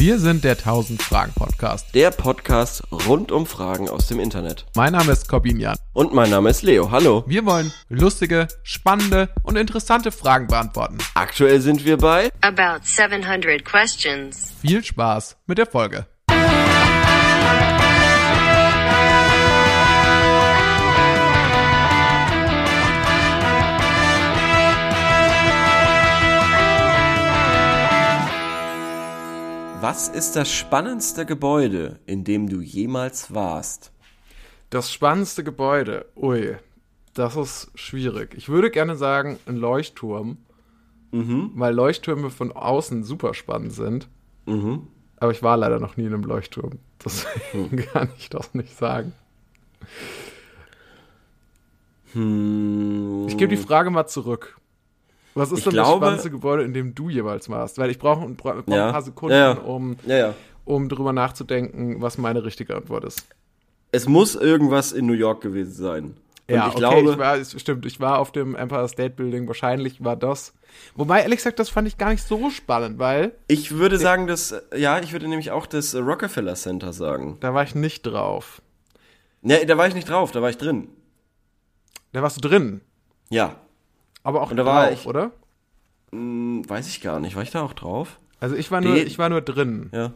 [0.00, 1.92] Wir sind der 1000 Fragen Podcast.
[1.92, 4.64] Der Podcast rund um Fragen aus dem Internet.
[4.76, 5.76] Mein Name ist Corbin Jan.
[5.92, 6.92] Und mein Name ist Leo.
[6.92, 7.24] Hallo.
[7.26, 10.98] Wir wollen lustige, spannende und interessante Fragen beantworten.
[11.14, 14.52] Aktuell sind wir bei About 700 questions.
[14.60, 16.06] Viel Spaß mit der Folge.
[29.80, 33.92] Was ist das spannendste Gebäude, in dem du jemals warst?
[34.70, 36.06] Das spannendste Gebäude.
[36.16, 36.56] Ui,
[37.14, 38.34] das ist schwierig.
[38.36, 40.38] Ich würde gerne sagen, ein Leuchtturm.
[41.10, 44.08] Weil Leuchttürme von außen super spannend sind.
[44.46, 46.78] Aber ich war leider noch nie in einem Leuchtturm.
[47.04, 49.12] Deswegen kann ich das nicht sagen.
[52.12, 54.58] Hm, Ich gebe die Frage mal zurück.
[55.38, 57.78] Was ist Ich denn glaube- das spannendste Gebäude, in dem du jeweils warst?
[57.78, 58.92] Weil ich brauche ein, brauch ein Ja.
[58.92, 59.52] paar Sekunden, Ja.
[59.52, 59.96] Um,
[60.64, 63.26] um drüber nachzudenken, was meine richtige Antwort ist.
[63.92, 66.04] Es muss irgendwas in New York gewesen sein.
[66.50, 69.10] Und ja, ich okay, glaube, ich war, es stimmt, ich war auf dem Empire State
[69.16, 70.54] Building, wahrscheinlich war das.
[70.94, 74.54] Wobei, ehrlich gesagt, das fand ich gar nicht so spannend, weil ich würde sagen, dass,
[74.74, 77.36] ja, ich würde nämlich auch das Rockefeller Center sagen.
[77.40, 78.62] da war ich nicht drauf.
[79.42, 80.88] Ne, da war ich nicht drauf, da war ich drin.
[82.12, 82.80] Da warst du drin,
[83.30, 83.56] Ja.
[84.28, 85.30] Aber auch Und da war drauf, ich- oder?
[86.12, 87.34] Hm, weiß ich gar nicht.
[87.34, 88.18] War ich da auch drauf?
[88.40, 89.00] Also ich war nur, Nee.
[89.00, 89.88] ich war nur drin.
[89.92, 90.12] Ja.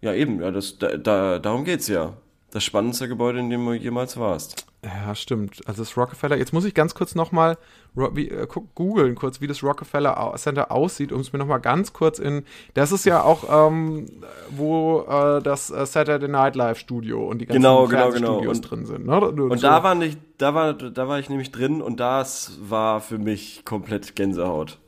[0.00, 2.14] Ja, eben, ja, das, da, da, darum geht's ja.
[2.50, 4.66] Das spannendste Gebäude, in dem du jemals warst.
[4.84, 5.60] Ja, stimmt.
[5.68, 7.56] Also das Rockefeller, jetzt muss ich ganz kurz nochmal
[7.96, 12.44] äh, googeln, kurz, wie das Rockefeller Center aussieht, um es mir nochmal ganz kurz in.
[12.74, 14.06] Das ist ja auch, ähm,
[14.50, 18.38] wo äh, das äh, Saturday Night Live Studio und die ganzen Genau, genau, genau.
[18.40, 19.06] Und- drin sind.
[19.06, 19.20] Ne?
[19.32, 19.66] Nur Und so.
[19.68, 23.64] da war nicht, da war, da war ich nämlich drin und das war für mich
[23.64, 24.78] komplett Gänsehaut.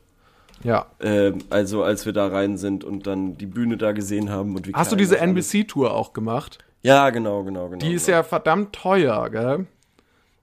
[0.61, 0.87] Ja.
[0.99, 4.67] Ähm, also als wir da rein sind und dann die Bühne da gesehen haben und
[4.67, 6.59] wie Hast du diese NBC-Tour auch gemacht?
[6.81, 7.79] Ja, genau, genau, genau.
[7.79, 8.17] Die ist genau.
[8.17, 9.67] ja verdammt teuer, gell?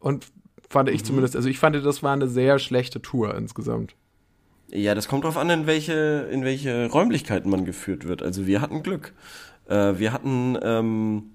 [0.02, 0.26] Und
[0.68, 0.94] fand Mhm.
[0.94, 3.94] ich zumindest, also ich fand, das war eine sehr schlechte Tour insgesamt.
[4.70, 8.22] Ja, das kommt drauf an, in welche, in welche Räumlichkeiten man geführt wird.
[8.22, 9.12] Also wir hatten Glück.
[9.68, 11.32] Äh, wir hatten ähm,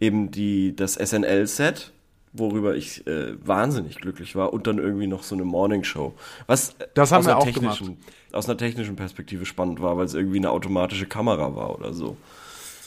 [0.00, 1.92] eben die, das SNL-Set,
[2.32, 6.14] worüber ich äh, wahnsinnig glücklich war, und dann irgendwie noch so eine Morningshow.
[6.46, 7.96] Was äh, Das haben wir auch technischen,
[8.32, 12.16] aus einer technischen Perspektive spannend war, weil es irgendwie eine automatische Kamera war oder so.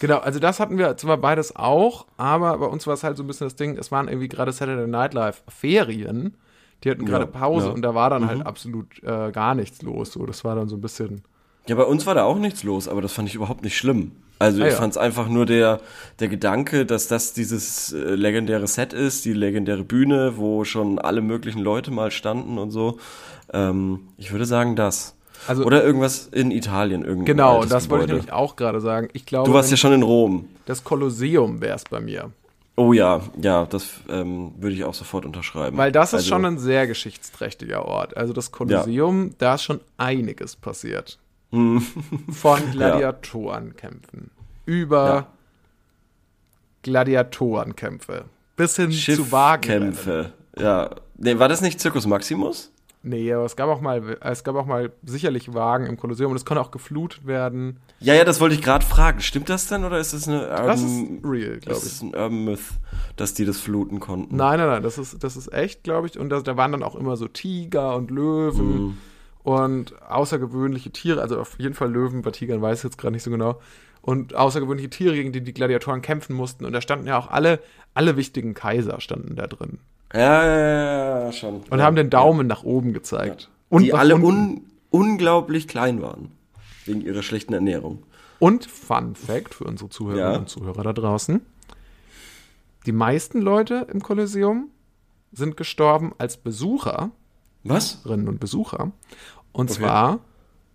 [0.04, 3.24] Genau, also das hatten wir zwar beides auch, aber bei uns war es halt so
[3.24, 6.36] ein bisschen das Ding, es waren irgendwie gerade Saturday Night Live Ferien,
[6.84, 7.70] die hatten gerade Pause ja.
[7.70, 7.76] Mhm.
[7.76, 10.12] und da war dann halt absolut äh, gar nichts los.
[10.12, 11.22] So, das war dann so ein bisschen.
[11.70, 14.12] Ja, bei uns war da auch nichts los, aber das fand ich überhaupt nicht schlimm.
[14.40, 14.78] Also Ah, ich ja.
[14.78, 15.80] fand es einfach nur der,
[16.20, 21.22] der Gedanke, dass das dieses äh, legendäre Set ist, die legendäre Bühne, wo schon alle
[21.22, 23.00] möglichen Leute mal standen und so.
[23.54, 25.16] Ähm, ich würde sagen das.
[25.48, 28.14] Also- Oder irgendwas in Italien, irgendein Genau, das wollte ich Gebäude.
[28.14, 29.10] nämlich auch gerade sagen.
[29.14, 30.48] Ich glaube, Du warst ja schon in Rom.
[30.66, 32.32] das Kolosseum wäre es bei mir.
[32.76, 35.78] Oh ja, ja, das ähm, würde ich auch sofort unterschreiben.
[35.78, 38.18] Weil das ist Also, schon ein sehr geschichtsträchtiger Ort.
[38.18, 41.20] Also das Kolosseum, da ist schon einiges passiert.
[41.52, 41.82] Hm.
[42.32, 44.32] Von Gladiatorenkämpfen
[44.66, 45.28] über Ja.
[47.04, 48.26] Gladiatorenkämpfe
[48.56, 48.98] bis hin zu.
[48.98, 50.34] Schiffkämpfe.
[50.60, 50.90] Ja.
[51.18, 52.72] Nee, war das nicht Circus Maximus?
[53.06, 56.38] Nee, aber es gab auch mal, es gab auch mal sicherlich Wagen im Kolosseum und
[56.38, 57.80] es konnte auch geflutet werden.
[58.00, 59.20] Ja, ja, das wollte ich gerade fragen.
[59.20, 61.92] Stimmt das denn oder ist das eine Urban, Das ist real, glaube das ich.
[61.92, 62.62] ist ein Urban Myth,
[63.18, 64.38] dass die das fluten konnten?
[64.38, 66.18] Nein, nein, nein, das ist, das ist echt, glaube ich.
[66.18, 68.98] Und da, da waren dann auch immer so Tiger und Löwen Mhm.
[69.44, 71.22] und außergewöhnliche Tiere.
[71.22, 73.60] Also auf jeden Fall Löwen, bei Tigern weiß ich jetzt gerade nicht so genau.
[74.02, 76.64] Und außergewöhnliche Tiere, gegen die die Gladiatoren kämpfen mussten.
[76.66, 77.60] Und da standen ja auch alle,
[77.94, 79.80] alle wichtigen Kaiser standen da drin.
[80.14, 81.62] Ja, ja, ja, ja, schon.
[81.70, 81.86] Und ja.
[81.86, 83.50] haben den Daumen nach oben gezeigt.
[83.70, 86.32] Und Die alle un unglaublich klein waren.
[86.86, 88.04] Wegen ihrer schlechten Ernährung.
[88.40, 90.40] Und Fun Fact für unsere Zuhörerinnen Ja.
[90.40, 91.42] und Zuhörer da draußen.
[92.86, 94.70] Die meisten Leute im Kolosseum
[95.32, 97.12] sind gestorben als Besucherinnen
[97.64, 98.02] Was?
[98.06, 98.92] und Besucher.
[99.54, 99.80] Und Okay.
[99.80, 100.20] zwar,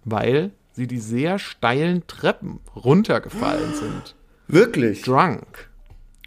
[0.05, 4.15] weil sie die sehr steilen Treppen runtergefallen sind.
[4.49, 5.02] Wirklich?
[5.02, 5.68] Drunk.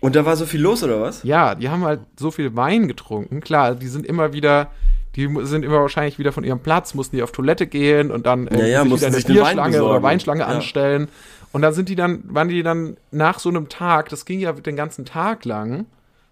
[0.01, 1.23] Und da war so viel los, oder was?
[1.23, 3.39] Ja, die haben halt so viel Wein getrunken.
[3.39, 4.71] Klar, die sind immer wieder,
[5.15, 8.47] die sind immer wahrscheinlich wieder von ihrem Platz, mussten die auf Toilette gehen und dann
[8.47, 10.03] äh, Ja, ja, sich wieder eine den Wein Bierschlange oder.
[10.03, 10.47] Weinschlange Ja.
[10.47, 11.07] anstellen.
[11.53, 14.51] Und dann sind die dann, waren die dann nach so einem Tag, das ging ja
[14.53, 15.85] den ganzen Tag lang,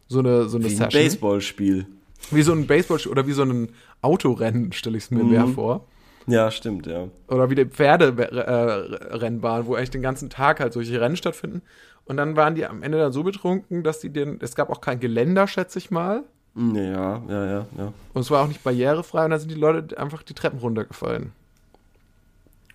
[0.07, 1.04] so eine, so eine Wie ein Session.
[1.04, 1.86] Baseballspiel.
[2.31, 3.69] Wie so ein Baseball oder wie so ein
[4.01, 5.86] Autorennen, stelle ich es mir mehr vor.
[6.25, 7.07] Ja, stimmt, ja.
[7.27, 11.62] Oder wie die Pferderennbahn, wo eigentlich den ganzen Tag halt solche Rennen stattfinden.
[12.09, 14.81] Und dann waren die am Ende dann so betrunken, dass die den, es gab auch
[14.81, 16.23] kein Geländer, schätze ich mal.
[16.56, 17.94] Ja, ja, ja, ja.
[18.13, 21.31] Und es war auch nicht barrierefrei und dann sind die Leute einfach die Treppen runtergefallen.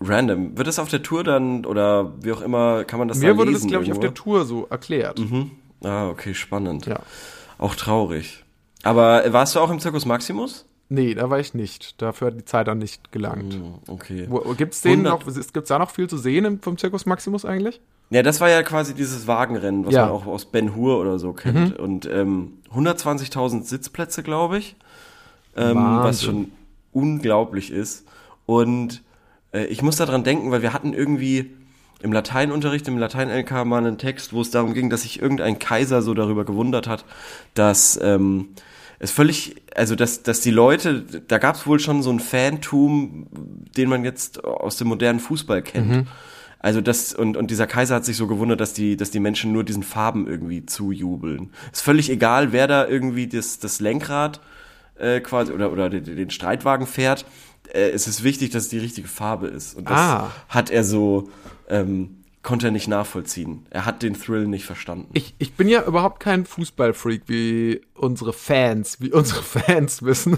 [0.01, 0.57] random.
[0.57, 3.37] Wird das auf der Tour dann oder wie auch immer, kann man das Mir da
[3.37, 5.21] wurde lesen das, glaube ich, auf der Tour so erklärt.
[5.83, 6.85] Ah, okay, spannend.
[6.85, 6.99] Ja.
[7.57, 8.43] Auch traurig.
[8.83, 10.65] Aber warst du auch im Zirkus Maximus?
[10.89, 12.01] Nee, da war ich nicht.
[12.01, 13.55] Dafür hat die Zeit dann nicht gelangt.
[13.55, 14.25] Hm, Okay.
[14.29, 17.81] Wo, gibt's den 100 noch, gibt's da noch viel zu sehen vom Zirkus Maximus eigentlich?
[18.11, 20.05] Ja, das war ja quasi dieses Wagenrennen, was Ja.
[20.05, 20.11] Mhm.
[20.11, 21.77] man auch aus Ben Hur oder so kennt.
[21.77, 24.75] Und ähm, 120.000 Sitzplätze, glaube ich.
[25.57, 26.51] Ähm, was schon
[26.91, 28.05] unglaublich ist.
[28.45, 29.01] Und
[29.53, 31.51] äh, ich muss daran denken, weil wir hatten irgendwie
[32.01, 36.01] im Lateinunterricht, im Latein-LK mal einen Text, wo es darum ging, dass sich irgendein Kaiser
[36.01, 37.05] so darüber gewundert hat,
[37.53, 38.49] dass ähm,
[38.99, 43.27] es völlig, also dass, dass die Leute, da gab es wohl schon so ein Fantum,
[43.77, 46.07] den man jetzt aus dem modernen Fußball kennt.
[46.59, 49.51] Also das, und, und dieser Kaiser hat sich so gewundert, dass die, dass die Menschen
[49.51, 51.51] nur diesen Farben irgendwie zujubeln.
[51.71, 54.41] Ist völlig egal, wer da irgendwie das, das Lenkrad
[54.97, 57.25] äh, quasi oder, oder den, den Streitwagen fährt.
[57.73, 59.75] Äh, es ist wichtig, dass es die richtige Farbe ist.
[59.75, 60.31] Und das Ah.
[60.49, 61.29] hat er so,
[61.69, 63.65] ähm, konnte er nicht nachvollziehen.
[63.71, 65.09] Er hat den Thrill nicht verstanden.
[65.13, 70.37] Ich, ich bin ja überhaupt kein Fußballfreak, wie unsere Fans, wie unsere Fans wissen.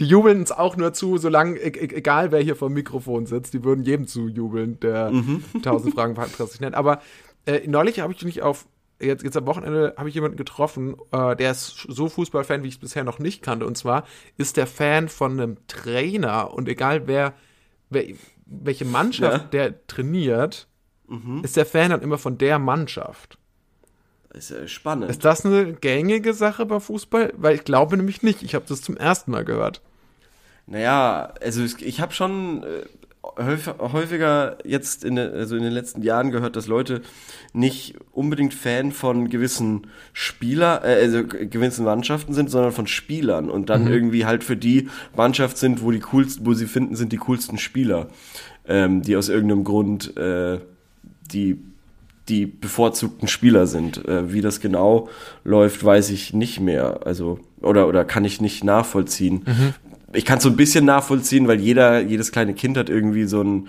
[0.00, 3.26] Die jubeln uns auch nur zu, solange, e e egal wer hier vor dem Mikrofon
[3.26, 5.12] sitzt, die würden jedem zujubeln, der
[5.62, 6.16] tausend Fragen
[6.46, 6.74] sich nennt.
[6.74, 7.00] Aber
[7.46, 8.66] äh, neulich habe ich mich auf,
[9.00, 12.74] jetzt, jetzt am Wochenende habe ich jemanden getroffen, äh, der ist so Fußballfan, wie ich
[12.74, 13.64] es bisher noch nicht kannte.
[13.64, 14.04] Und zwar
[14.36, 17.32] ist der Fan von einem Trainer und egal wer,
[17.90, 18.06] wer
[18.46, 19.68] welche Mannschaft Ja.
[19.68, 20.66] der trainiert,
[21.42, 23.38] ist der Fan dann immer von der Mannschaft.
[24.32, 25.10] ist äh, spannend.
[25.10, 27.32] Ist das eine gängige Sache bei Fußball?
[27.36, 28.42] Weil ich glaube nämlich nicht.
[28.42, 29.80] Ich habe das zum ersten Mal gehört.
[30.66, 32.86] Naja, also ich habe schon äh,
[33.38, 37.02] häufig, häufiger jetzt in, also in den letzten Jahren gehört, dass Leute
[37.52, 43.70] nicht unbedingt Fan von gewissen Spieler, äh, also gewissen Mannschaften sind, sondern von Spielern und
[43.70, 47.18] dann irgendwie halt für die Mannschaft sind, wo die coolsten, wo sie finden, sind die
[47.18, 48.08] coolsten Spieler,
[48.66, 50.60] ähm, die aus irgendeinem Grund äh,
[51.32, 51.58] die
[52.28, 54.06] die bevorzugten Spieler sind.
[54.08, 55.08] Äh, wie das genau
[55.44, 57.00] läuft, weiß ich nicht mehr.
[57.04, 59.44] Also, oder, oder kann ich nicht nachvollziehen.
[60.12, 63.42] Ich kann es so ein bisschen nachvollziehen, weil jeder, jedes kleine Kind hat irgendwie so
[63.42, 63.68] ein,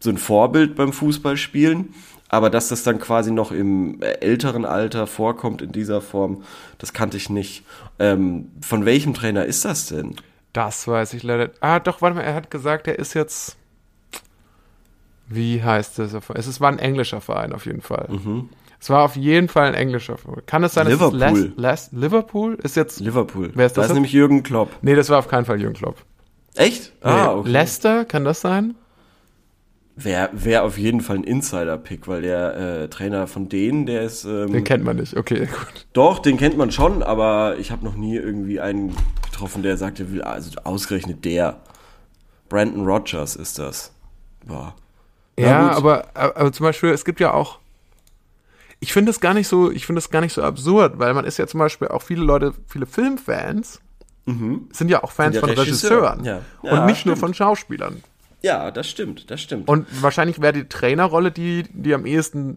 [0.00, 1.92] so ein Vorbild beim Fußballspielen.
[2.28, 6.42] Aber dass das dann quasi noch im älteren Alter vorkommt in dieser Form,
[6.78, 7.64] das kannte ich nicht.
[7.98, 10.16] Ähm, von welchem Trainer ist das denn?
[10.52, 11.50] Das weiß ich leider.
[11.60, 13.56] Ah, doch, warte mal, er hat gesagt, er ist jetzt.
[15.28, 16.12] Wie heißt das?
[16.34, 18.08] Es ist- war ein englischer Verein auf jeden Fall.
[18.80, 20.42] Es war auf jeden Fall ein englischer Verein.
[20.46, 21.22] Kann es sein, dass Liverpool.
[21.22, 23.00] es Les, Les, Liverpool ist jetzt.
[23.00, 23.50] Liverpool.
[23.54, 24.70] Wer ist da das ist nämlich Jürgen Klopp.
[24.82, 26.04] Nee, das war auf keinen Fall Jürgen Klopp.
[26.56, 26.92] Echt?
[27.00, 27.48] Ah, okay.
[27.50, 28.74] Leicester, kann das sein?
[29.96, 34.24] Wäre wär auf jeden Fall ein Insider-Pick, weil der äh, Trainer von denen, der ist.
[34.24, 35.16] Ähm, Den kennt man nicht.
[35.16, 35.86] Okay, gut.
[35.92, 38.94] doch, den kennt man schon, aber ich habe noch nie irgendwie einen
[39.24, 41.60] getroffen, der sagt, er will, also ausgerechnet der.
[42.48, 43.92] Brandon Rogers ist das.
[44.44, 44.74] Boah.
[45.38, 47.58] Ja, aber, aber zum Beispiel, es gibt ja auch.
[48.80, 51.24] Ich finde es gar nicht so, ich finde es gar nicht so absurd, weil man
[51.24, 53.80] ist ja zum Beispiel auch viele Leute, viele Filmfans
[54.26, 55.34] sind ja auch Fans Mhm.
[55.34, 55.66] Ja von Regisseur.
[56.14, 56.40] Regisseuren Ja.
[56.62, 57.18] und Ja, nicht nur stimmt.
[57.18, 58.02] von Schauspielern.
[58.42, 59.68] Ja, das stimmt, das stimmt.
[59.68, 62.56] Und wahrscheinlich wäre die Trainerrolle die, die am ehesten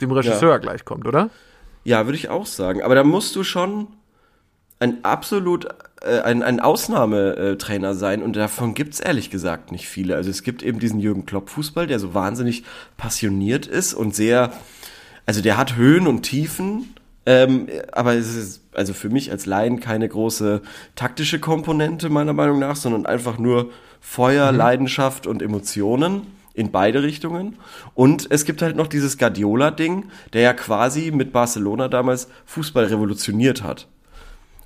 [0.00, 1.30] dem Regisseur gleichkommt, oder?
[1.84, 2.82] Ja, würde ich auch sagen.
[2.82, 3.86] Aber da musst du schon
[4.80, 5.66] ein absolut,
[6.02, 10.16] äh, ein, ein Ausnahmetrainer sein und davon gibt's ehrlich gesagt nicht viele.
[10.16, 12.64] Also es gibt eben diesen Jürgen Klopp-Fußball, der so wahnsinnig
[12.96, 14.52] passioniert ist und sehr,
[15.26, 16.94] also der hat Höhen und Tiefen,
[17.26, 20.62] ähm, aber es ist also für mich als Laien keine große
[20.94, 23.70] taktische Komponente meiner Meinung nach, sondern einfach nur
[24.00, 26.22] Feuer, Leidenschaft und Emotionen
[26.54, 27.58] in beide Richtungen.
[27.94, 33.62] Und es gibt halt noch dieses Guardiola-Ding, der ja quasi mit Barcelona damals Fußball revolutioniert
[33.62, 33.86] hat.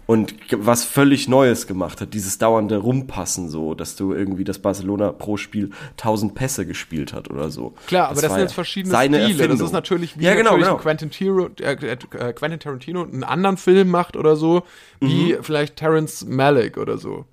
[0.07, 5.13] Und was völlig Neues gemacht hat, dieses dauernde Rumpassen so, dass du irgendwie das Barcelona
[5.13, 7.75] pro Spiel 1000 Pässe gespielt hat oder so.
[7.87, 9.33] Klar, aber das, sind jetzt verschiedene seine Stile.
[9.33, 9.67] Das Erfindung.
[9.67, 10.79] ist natürlich wie ja, genau, natürlich genau.
[10.79, 14.63] Quentin, Tiro, äh, äh, Quentin Tarantino einen anderen Film macht oder so,
[15.01, 15.07] Mhm.
[15.09, 17.25] wie vielleicht Terrence Malick oder so.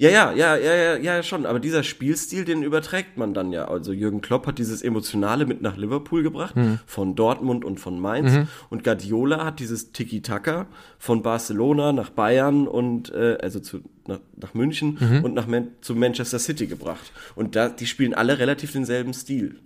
[0.00, 1.44] Ja, ja, ja, ja, ja, ja, schon.
[1.44, 3.68] Aber dieser Spielstil, den überträgt man dann ja.
[3.68, 6.54] Also Jürgen Klopp hat dieses Emotionale mit nach Liverpool gebracht,
[6.86, 8.32] von Dortmund und von Mainz.
[8.70, 10.66] Und Guardiola hat dieses Tiki-Taka
[10.98, 15.94] von Barcelona nach Bayern und äh, also zu, nach, nach München und nach Man zu
[15.94, 17.12] Manchester City gebracht.
[17.34, 19.58] Und da, die spielen alle relativ denselben Stil.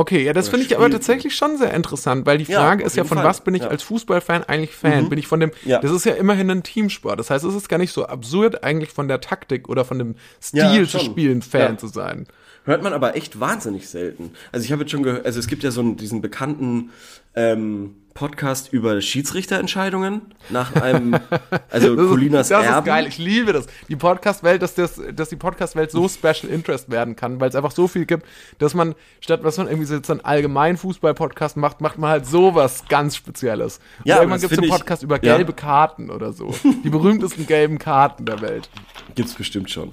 [0.00, 2.86] Okay, ja, das finde ich aber tatsächlich schon sehr interessant, weil die Ja, Frage auf
[2.86, 3.26] ist ja, von Fall.
[3.26, 3.66] was bin ich Ja.
[3.66, 3.72] Mhm.
[3.72, 5.08] als Fußballfan eigentlich Fan?
[5.08, 5.80] Bin ich von dem, Ja.
[5.80, 7.18] das ist ja immerhin ein Teamsport.
[7.18, 10.14] Das heißt, es ist gar nicht so absurd, eigentlich von der Taktik oder von dem
[10.40, 11.78] Stil Ja, zu spielen Fan Ja.
[11.78, 12.28] zu sein.
[12.64, 14.30] Hört man aber echt wahnsinnig selten.
[14.52, 16.90] Also ich habe jetzt schon gehört, also es gibt ja so einen, diesen bekannten
[17.34, 21.14] ähm, Podcast über Schiedsrichterentscheidungen nach einem,
[21.70, 22.78] also Colinas das Erben.
[22.80, 23.68] ist geil, ich liebe das.
[23.88, 27.70] Die Podcast-Welt, dass, das, dass die Podcast-Welt so Special Interest werden kann, weil es einfach
[27.70, 28.26] so viel gibt,
[28.58, 32.26] dass man, statt was man irgendwie so jetzt einen allgemeinen Fußball-Podcast macht, macht man halt
[32.26, 33.78] sowas ganz Spezielles.
[34.02, 35.36] Ja, Oder irgendwann das gibt es einen find ich- Podcast über ja.
[35.36, 36.52] gelbe Karten oder so.
[36.84, 38.68] Die berühmtesten gelben Karten der Welt.
[39.14, 39.92] Gibt's bestimmt schon.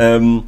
[0.00, 0.42] Ähm,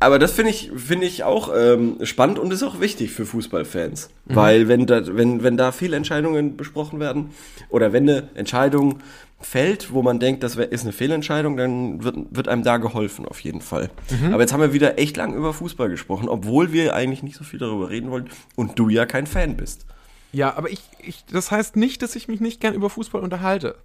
[0.00, 4.08] aber das finde ich, finde ich auch ähm, spannend und ist auch wichtig für Fußballfans.
[4.24, 7.30] Weil wenn da, wenn, wenn da viele Entscheidungen besprochen werden
[7.68, 8.98] oder wenn eine Entscheidung
[9.40, 13.26] fällt, wo man denkt, das wär, ist eine Fehlentscheidung, dann wird, wird einem da geholfen,
[13.26, 13.90] auf jeden Fall.
[14.32, 17.44] Aber jetzt haben wir wieder echt lang über Fußball gesprochen, obwohl wir eigentlich nicht so
[17.44, 19.86] viel darüber reden wollen und du ja kein Fan bist.
[20.32, 23.76] Ja, aber ich, ich, das heißt nicht, dass ich mich nicht gern über Fußball unterhalte.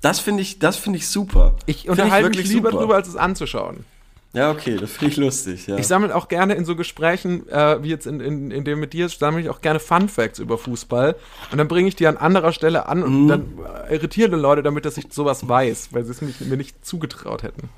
[0.00, 1.54] Das finde ich, das finde ich super.
[1.66, 2.82] Ich unterhalte mich wirklich lieber super.
[2.82, 3.84] drüber, als es anzuschauen.
[4.34, 5.76] Ja, okay, das finde ich lustig, ja.
[5.76, 8.94] Ich sammle auch gerne in so Gesprächen, äh, wie jetzt in, in, in dem mit
[8.94, 11.16] dir, sammle ich auch gerne Fun Facts über Fußball.
[11.50, 13.04] Und dann bringe ich die an anderer Stelle an Mhm.
[13.04, 13.58] und dann
[13.88, 17.42] äh, irritieren die Leute damit, dass ich sowas weiß, weil sie es mir nicht zugetraut
[17.42, 17.68] hätten.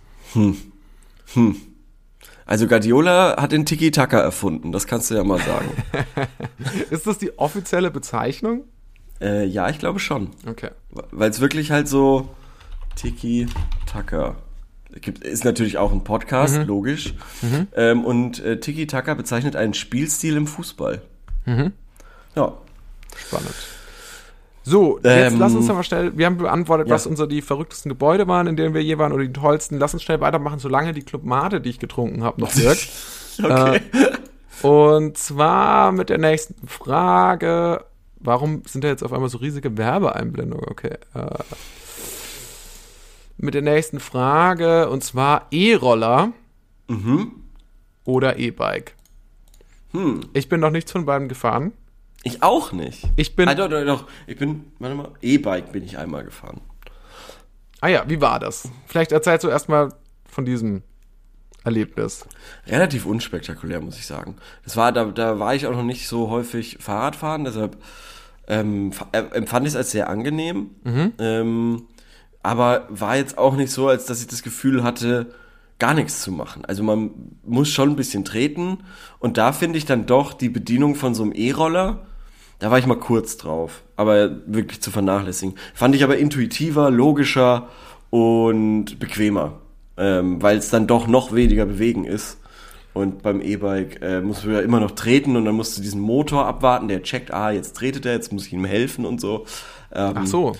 [2.46, 5.70] Also Guardiola hat den Tiki-Taka erfunden, das kannst du ja mal sagen.
[6.90, 8.64] Ist das die offizielle Bezeichnung?
[9.20, 10.30] äh, ja, ich glaube schon.
[10.46, 10.70] Okay.
[11.11, 12.28] Weil es wirklich halt so
[12.96, 14.37] Tiki-Taka
[15.00, 15.24] gibt.
[15.24, 16.64] Ist natürlich auch ein Podcast, Mhm.
[16.66, 17.14] logisch.
[17.74, 21.02] Ähm, und äh, Tiki-Taka bezeichnet einen Spielstil im Fußball.
[21.46, 21.72] Mhm.
[22.36, 22.52] Ja.
[23.28, 23.54] Spannend.
[24.66, 26.94] So, jetzt Ähm, lass uns aber schnell, wir haben beantwortet, ja.
[26.94, 29.78] was unsere die verrücktesten Gebäude waren, in denen wir je waren, oder die tollsten.
[29.78, 32.88] Lass uns schnell weitermachen, solange die Club Mate, die ich getrunken habe, noch wirkt.
[33.42, 33.80] Okay.
[34.62, 37.84] Und zwar mit der nächsten Frage.
[38.20, 40.64] Warum sind da jetzt auf einmal so riesige Werbeeinblendungen?
[40.70, 40.94] Okay.
[41.14, 41.26] Äh,
[43.37, 44.88] mit der nächsten Frage.
[44.91, 46.33] Und zwar E-Roller
[46.88, 47.33] Mhm.
[48.05, 48.95] oder E-Bike.
[49.93, 50.21] Hm.
[50.35, 51.73] Ich bin noch nichts von beiden gefahren.
[52.23, 53.07] Ich auch nicht.
[53.17, 53.49] Ich bin.
[53.49, 54.07] Ah, doch, doch, doch.
[54.26, 56.61] Ich bin, warte mal, E-Bike bin ich einmal gefahren.
[57.81, 58.69] Ah ja, wie war das?
[58.87, 59.91] Vielleicht erzählst du erstmal
[60.29, 60.83] von diesem
[61.64, 62.26] Erlebnis.
[62.67, 64.37] relativ unspektakulär, muss ich sagen.
[64.64, 67.76] Das war, da, da war ich auch noch nicht so häufig Fahrradfahren, deshalb
[68.49, 70.71] ähm, äh, empfand ich es als sehr angenehm.
[71.19, 71.85] Ähm,
[72.44, 75.32] aber war jetzt auch nicht so, als dass ich das Gefühl hatte,
[75.78, 76.64] gar nichts zu machen.
[76.66, 77.10] Also man
[77.42, 78.78] muss schon ein bisschen treten
[79.18, 82.06] und da finde ich dann doch die Bedienung von so einem E-Roller,
[82.58, 85.56] da war ich mal kurz drauf, aber wirklich zu vernachlässigen.
[85.74, 87.68] Fand ich aber intuitiver, logischer
[88.10, 89.60] und bequemer,
[89.96, 92.38] ähm, weil es dann doch noch weniger bewegen ist.
[92.92, 96.00] Und beim E-Bike äh, musst du ja immer noch treten und dann musst du diesen
[96.00, 99.46] Motor abwarten, der checkt, ah, jetzt tretet er, jetzt muss ich ihm helfen und so.
[99.92, 100.52] Ähm, Ach so.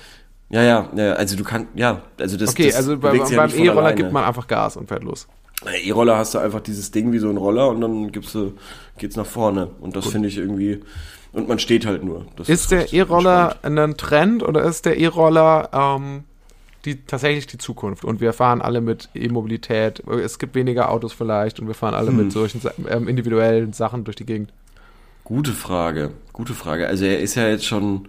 [0.51, 3.35] Ja, ja, ja, also du kannst, ja, also das Okay, das also bei, beim nicht
[3.35, 5.27] von E-Roller gibt man einfach Gas und fährt los.
[5.85, 8.53] E-Roller hast du einfach dieses Ding wie so ein Roller und dann gibst du,
[8.99, 9.71] geht's nach vorne.
[9.81, 10.81] Und das finde ich irgendwie,
[11.33, 12.27] und man steht halt nur.
[12.37, 16.25] Das Ist der richtig E-Roller ein Trend oder ist der E-Roller ähm,
[16.85, 18.05] die, tatsächlich die Zukunft?
[18.05, 20.01] Und wir fahren alle mit E-Mobilität.
[20.07, 22.17] Es gibt weniger Autos vielleicht und wir fahren alle Hm.
[22.19, 24.53] mit solchen ähm, individuellen Sachen durch die Gegend.
[25.25, 26.87] Gute Frage, gute Frage.
[26.87, 28.09] Also er ist ja jetzt schon,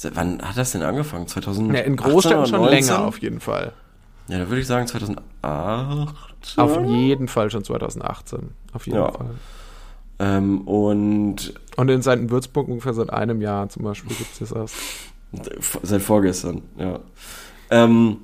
[0.00, 1.26] seit wann hat das denn angefangen?
[1.26, 1.74] 2000?
[1.74, 3.72] Ja, in Großstädten schon länger auf jeden Fall.
[4.28, 6.54] Ja, da würde ich sagen 2008.
[6.56, 8.50] Auf jeden Fall schon 2018.
[8.72, 9.12] Auf jeden Ja.
[9.12, 9.30] Fall.
[10.20, 12.30] Ähm, und Und in St.
[12.30, 14.74] Würzburg ungefähr seit einem Jahr zum Beispiel gibt es das erst.
[15.82, 16.98] Seit vorgestern, ja.
[17.70, 18.16] Ähm,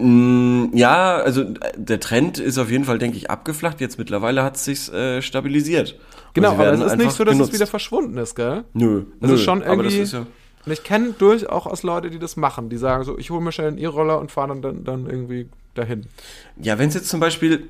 [0.00, 3.80] ja, also äh, der Trend ist auf jeden Fall, denke ich, abgeflacht.
[3.80, 5.98] Jetzt mittlerweile hat es sich äh, stabilisiert.
[6.34, 7.52] Genau, aber es ist nicht so, dass genutzt.
[7.52, 8.64] es wieder verschwunden ist, gell?
[8.74, 10.20] Nö, Das nö, ist schon irgendwie- ist ja,
[10.66, 12.68] Und ich kenne durchaus Leute, die das machen.
[12.68, 15.48] Die sagen so, ich hole mir schnell einen E-Roller und fahre dann, dann, dann irgendwie
[15.74, 16.06] dahin.
[16.60, 17.68] ja, wenn es jetzt zum Beispiel,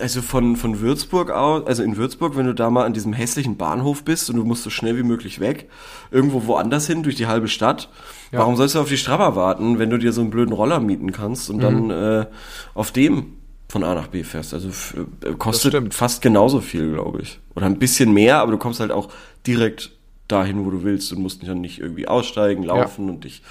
[0.00, 3.56] also von, von Würzburg aus, also in Würzburg, wenn du da mal an diesem hässlichen
[3.56, 5.68] Bahnhof bist und du musst so schnell wie möglich weg,
[6.10, 7.90] irgendwo woanders hin, durch die halbe Stadt,
[8.32, 8.38] Ja.
[8.40, 11.10] warum sollst du auf die Strabber warten, wenn du dir so einen blöden Roller mieten
[11.12, 11.60] kannst und Mhm.
[11.60, 12.26] dann äh,
[12.74, 13.34] auf dem
[13.68, 14.54] von A nach B fährst?
[14.54, 17.40] Also äh, kostet fast genauso viel, glaube ich.
[17.56, 19.08] Oder ein bisschen mehr, aber du kommst halt auch
[19.46, 19.90] direkt
[20.28, 23.42] dahin, wo du willst und musst dann nicht irgendwie aussteigen, laufen und dich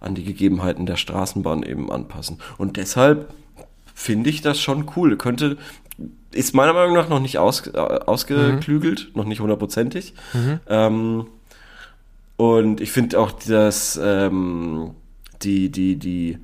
[0.00, 2.38] an die Gegebenheiten der Straßenbahn eben anpassen.
[2.58, 3.32] Und deshalb
[3.94, 5.16] finde ich das schon cool.
[5.18, 5.58] Könnte,
[6.32, 10.14] ist meiner Meinung nach noch nicht aus, äh, ausgeklügelt, noch nicht hundertprozentig.
[10.68, 11.26] Ähm,
[12.42, 14.92] und ich finde auch, dass ähm,
[15.42, 16.38] die, die, die,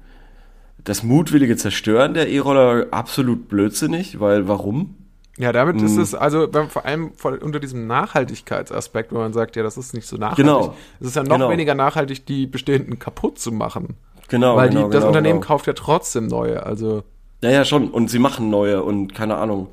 [0.85, 4.95] das mutwillige Zerstören der E-Roller absolut blödsinnig, weil warum?
[5.39, 6.03] Ja, damit ist Mhm.
[6.03, 7.13] es, also vor allem
[7.43, 10.45] unter diesem Nachhaltigkeitsaspekt, wo man sagt, ja, das ist nicht so nachhaltig.
[10.45, 10.75] Genau.
[11.01, 11.51] Es ist ja noch Genau.
[11.51, 13.95] weniger nachhaltig, die bestehenden kaputt zu machen.
[14.29, 15.47] Genau, Weil genau, die, das genau, Unternehmen genau.
[15.47, 16.65] kauft ja trotzdem neue.
[16.67, 17.03] Also,
[17.43, 17.89] Ja, ja, schon.
[17.91, 19.69] Und sie machen neue und keine Ahnung.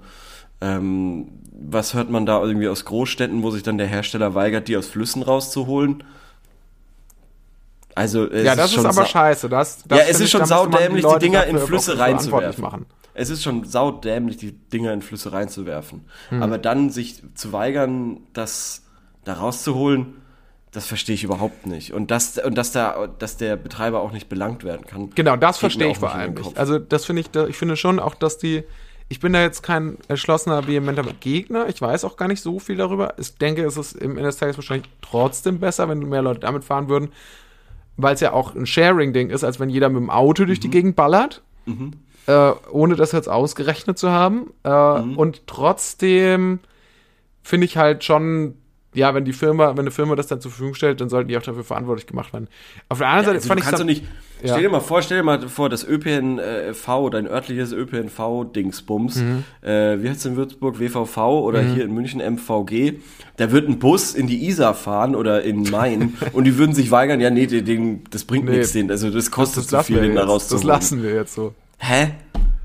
[0.62, 4.76] Ähm, was hört man da irgendwie aus Großstädten, wo sich dann der Hersteller weigert, die
[4.78, 6.04] aus Flüssen rauszuholen?
[7.94, 9.48] Also, es Ja, das ist, schon aber scheiße.
[9.48, 12.62] Das, das Ja, es ist ist schon da saudämlich, die Leute Dinger in Flüsse reinzuwerfen.
[12.62, 12.86] Machen.
[13.14, 16.04] Es ist schon saudämlich, die Dinger in Flüsse reinzuwerfen.
[16.30, 16.44] Hm.
[16.44, 18.84] Aber dann sich zu weigern, das
[19.24, 20.16] da rauszuholen,
[20.72, 21.94] das verstehe ich überhaupt nicht.
[21.94, 25.12] Und dass, und dass, da, dass der Betreiber auch nicht belangt werden kann.
[25.16, 26.58] Genau, das verstehe ich vor allem nicht.
[26.58, 28.66] Also das finde ich, da- ich finde schon auch, dass die,
[29.08, 31.68] ich bin da jetzt kein entschlossener, vehementer Gegner.
[31.70, 33.14] Ich weiß auch gar nicht so viel darüber.
[33.20, 36.64] Ich denke, es ist im Ende des Tages wahrscheinlich trotzdem besser, wenn mehr Leute damit
[36.64, 37.10] fahren würden,
[37.98, 40.64] weil es ja auch ein Sharing-Ding ist, als wenn jeder mit dem Auto durch Mhm.
[40.64, 41.42] die Gegend ballert.
[42.28, 44.52] Äh, ohne das jetzt ausgerechnet zu haben.
[44.64, 45.18] Äh, Mhm.
[45.18, 46.60] Und trotzdem
[47.44, 48.56] finde ich halt schon,
[48.96, 51.38] ja, wenn die Firma, wenn eine Firma das dann zur Verfügung stellt, dann sollten die
[51.38, 52.48] auch dafür verantwortlich gemacht werden.
[52.90, 54.04] Auf der anderen Ja, Seite also fand du ich kannst doch nicht.
[54.42, 54.50] Ja.
[54.50, 59.44] Stell dir mal vor, stell dir mal vor, das ÖPNV, dein örtliches ÖPNV-Dingsbums, Mhm.
[59.62, 63.00] äh, wie heißt es in Würzburg, WVV oder hier in München MVG,
[63.38, 66.92] da wird ein Bus in die Isar fahren oder in Main und die würden sich
[66.92, 68.58] weigern, ja, nee, den, das bringt Nee.
[68.58, 70.26] nichts, den, also das kostet das zu lassen viel, den da jetzt.
[70.26, 70.68] Das rauszuholen.
[70.68, 71.54] lassen wir jetzt so.
[71.78, 72.12] Hä?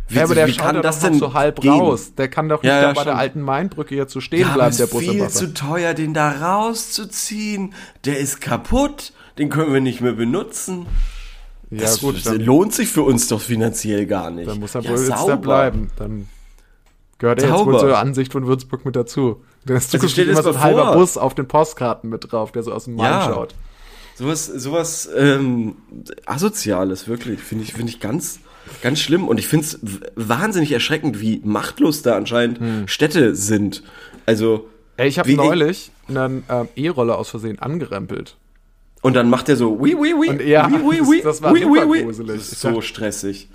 [0.08, 1.70] Wie, Ja, aber der wie schaut kann das denn so halb gehen?
[1.70, 2.14] raus.
[2.16, 4.76] Der kann doch nicht Ja, ja, bei der alten Mainbrücke jetzt so stehen Ja, bleiben,
[4.76, 7.74] der ist Bus viel zu teuer, den da rauszuziehen.
[8.04, 9.12] Der ist kaputt.
[9.38, 10.86] Den können wir nicht mehr benutzen.
[11.70, 14.48] Ja, das gut, dann, lohnt sich für uns doch finanziell gar nicht.
[14.48, 15.36] dann muss er ja, wohl jetzt da sauber.
[15.36, 15.90] bleiben.
[15.96, 16.28] Dann
[17.18, 17.72] gehört er jetzt Sauber.
[17.74, 19.42] wohl zur Ansicht von Würzburg mit dazu.
[19.66, 20.94] Dann ist Also stell immer so ein halber vor.
[20.96, 23.22] Bus auf den Postkarten mit drauf, der so aus dem Main Ja.
[23.24, 23.54] schaut.
[24.16, 25.76] Sowas, sowas ähm,
[26.26, 28.40] Asoziales, wirklich, finde ich, finde ich ganz,
[28.82, 29.28] ganz schlimm.
[29.28, 29.78] Und ich finde es
[30.16, 32.88] wahnsinnig erschreckend, wie machtlos da anscheinend Hm.
[32.88, 33.82] Städte sind.
[34.26, 38.36] Also, Ey, ich habe neulich einen ähm, E-Roller aus Versehen angerempelt.
[39.02, 42.02] Und dann macht er so, oui, oui, Und ja, oui, oui, das- das oui, oui.
[42.04, 42.36] gruselig.
[42.36, 43.48] Das ist so stressig.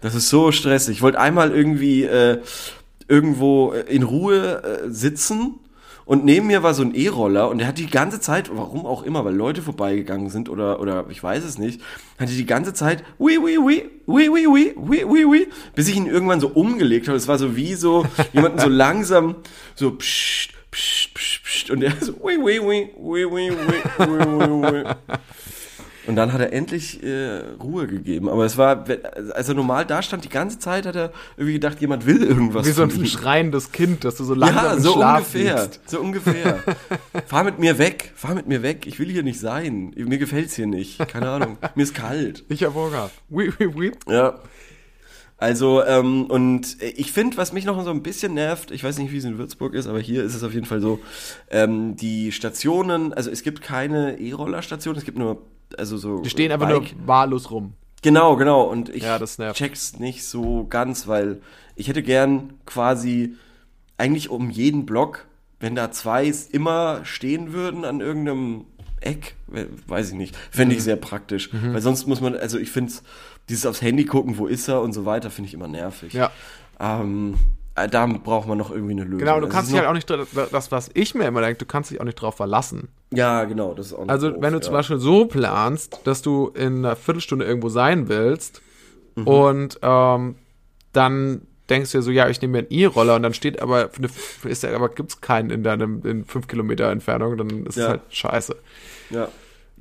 [0.00, 0.96] Das ist so stressig.
[0.96, 2.40] Ich wollte einmal irgendwie äh,
[3.08, 5.54] irgendwo äh, in Ruhe äh, sitzen
[6.04, 9.04] und neben mir war so ein E-Roller und der hat die ganze Zeit, warum auch
[9.04, 11.80] immer, weil Leute vorbeigegangen sind oder, oder ich weiß es nicht,
[12.18, 15.96] hatte die ganze Zeit, oui, oui, oui, oui, oui, oui, oui, oui, oui, bis ich
[15.96, 17.16] ihn irgendwann so umgelegt habe.
[17.16, 19.36] Es war so wie so, jemanden so langsam,
[19.76, 24.84] so psst, psst, psst, psst, und der so, oui, oui, oui, oui, oui, oui, oui.
[26.06, 28.28] Und dann hat er endlich äh, Ruhe gegeben.
[28.28, 28.84] Aber es war,
[29.34, 32.66] als er normal da stand, die ganze Zeit hat er irgendwie gedacht, jemand will irgendwas.
[32.66, 35.68] Wie so ein schreiendes Kind, das du so langsam Ja, so Schlaf ungefähr.
[35.86, 36.58] So ungefähr.
[37.26, 38.12] fahr mit mir weg.
[38.16, 38.86] Fahr mit mir weg.
[38.86, 39.92] Ich will hier nicht sein.
[39.94, 40.98] Mir gefällt's hier nicht.
[41.06, 41.56] Keine Ahnung.
[41.76, 42.44] mir ist kalt.
[42.48, 43.10] Ich hab Hunger.
[43.30, 43.92] Oui, oui, oui.
[44.08, 44.40] Ja.
[45.42, 49.10] Also, ähm, und ich finde, was mich noch so ein bisschen nervt, ich weiß nicht,
[49.10, 51.00] wie es in Würzburg ist, aber hier ist es auf jeden Fall so,
[51.50, 55.42] ähm, die Stationen, also es gibt keine E-Roller-Stationen, es gibt nur,
[55.76, 56.20] also so.
[56.22, 56.96] Die stehen einfach Bike.
[56.96, 57.72] nur wahllos rum.
[58.02, 58.62] Genau, genau.
[58.62, 59.18] Und ich Ja,
[59.52, 61.40] check's nicht so ganz, weil
[61.74, 63.34] ich hätte gern quasi
[63.98, 65.26] eigentlich um jeden Block,
[65.58, 68.66] wenn da zwei immer stehen würden an irgendeinem
[69.00, 70.78] Eck, we- weiß ich nicht, fände Mhm.
[70.78, 71.50] ich sehr praktisch.
[71.52, 72.92] Weil sonst muss man, also ich finde
[73.48, 76.12] dieses aufs Handy gucken, wo ist er und so weiter, finde ich immer nervig.
[76.12, 76.30] Ja.
[76.80, 77.34] Ähm,
[77.74, 79.18] äh, da braucht man noch irgendwie eine Lösung.
[79.20, 80.08] Genau, du Es kannst dich halt auch nicht,
[80.52, 82.88] das, was ich mir immer denke, du kannst dich auch nicht drauf verlassen.
[83.12, 84.62] Ja, genau, das ist auch Also, doof, wenn du ja.
[84.62, 88.62] zum Beispiel so planst, dass du in einer Viertelstunde irgendwo sein willst
[89.14, 89.26] Mhm.
[89.26, 90.36] und ähm,
[90.94, 93.90] dann denkst du dir so, ja, ich nehme mir einen E-Roller und dann steht aber,
[94.44, 97.88] ist aber gibt's keinen in deinem, in fünf Kilometer Entfernung, dann ist es Ja.
[97.88, 98.56] halt scheiße.
[99.10, 99.28] Ja.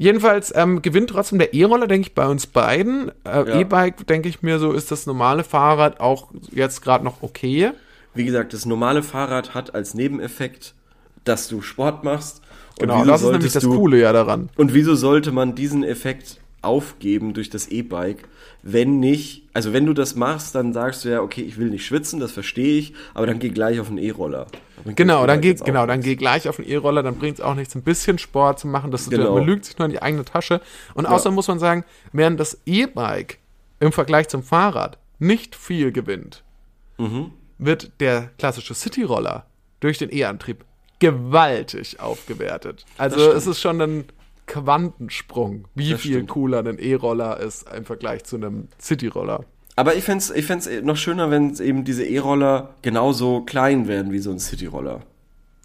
[0.01, 3.11] Jedenfalls ähm, gewinnt trotzdem der E-Roller, denke ich, bei uns beiden.
[3.23, 3.59] Äh, Ja.
[3.59, 7.69] E-Bike, denke ich mir so, ist das normale Fahrrad auch jetzt gerade noch okay.
[8.15, 10.73] Wie gesagt, das normale Fahrrad hat als Nebeneffekt,
[11.23, 12.41] dass du Sport machst.
[12.79, 14.49] Und Genau, das ist nämlich das du, Coole ja daran.
[14.57, 18.27] Und wieso sollte man diesen Effekt aufgeben durch das E-Bike,
[18.63, 21.85] wenn nicht, also wenn du das machst, dann sagst du ja, okay, ich will nicht
[21.85, 24.47] schwitzen, das verstehe ich, aber dann geh gleich auf den E-Roller.
[24.85, 27.53] Genau, das dann geh, genau, dann geh gleich auf den E-Roller, dann bringt es auch
[27.55, 29.35] nichts, ein bisschen Sport zu machen, das Genau.
[29.35, 30.61] man lügt sich nur in die eigene Tasche.
[30.95, 31.83] Und außerdem muss man sagen,
[32.13, 33.37] während das E-Bike
[33.79, 36.43] im Vergleich zum Fahrrad nicht viel gewinnt,
[36.97, 37.31] Mhm.
[37.57, 39.45] wird der klassische City-Roller
[39.81, 40.65] durch den E-Antrieb
[40.99, 42.85] gewaltig aufgewertet.
[42.97, 44.05] Also es ist schon ein
[44.51, 46.29] Quantensprung, wie Das viel stimmt.
[46.29, 49.45] cooler ein E-Roller ist im Vergleich zu einem City-Roller.
[49.77, 54.19] Aber ich fänd's, ich fänd's noch schöner, wenn eben diese E-Roller genauso klein wären wie
[54.19, 55.01] so ein City-Roller.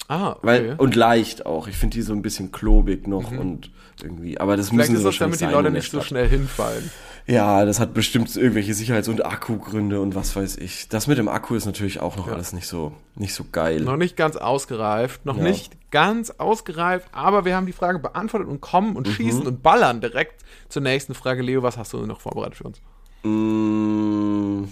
[0.08, 0.72] Ah, Weil, okay.
[0.74, 0.80] Mhm.
[0.80, 1.66] und leicht auch.
[1.68, 3.70] Ich finde die so ein bisschen klobig noch und
[4.02, 6.90] irgendwie, aber das Vielleicht müssen ist das, damit die Leute nicht so schnell hinfallen.
[7.28, 10.88] Ja, das hat bestimmt irgendwelche Sicherheits- und Akkugründe und was weiß ich.
[10.88, 13.80] Das mit dem Akku ist natürlich auch noch alles nicht so, nicht so geil.
[13.80, 15.42] Noch nicht ganz ausgereift, noch Ja.
[15.42, 18.96] nicht ganz ausgereift, aber wir haben die Frage beantwortet und kommen Mhm.
[18.96, 21.42] und schießen und ballern direkt zur nächsten Frage.
[21.42, 22.80] Leo, was hast du noch vorbereitet für uns?
[23.24, 24.64] Mm,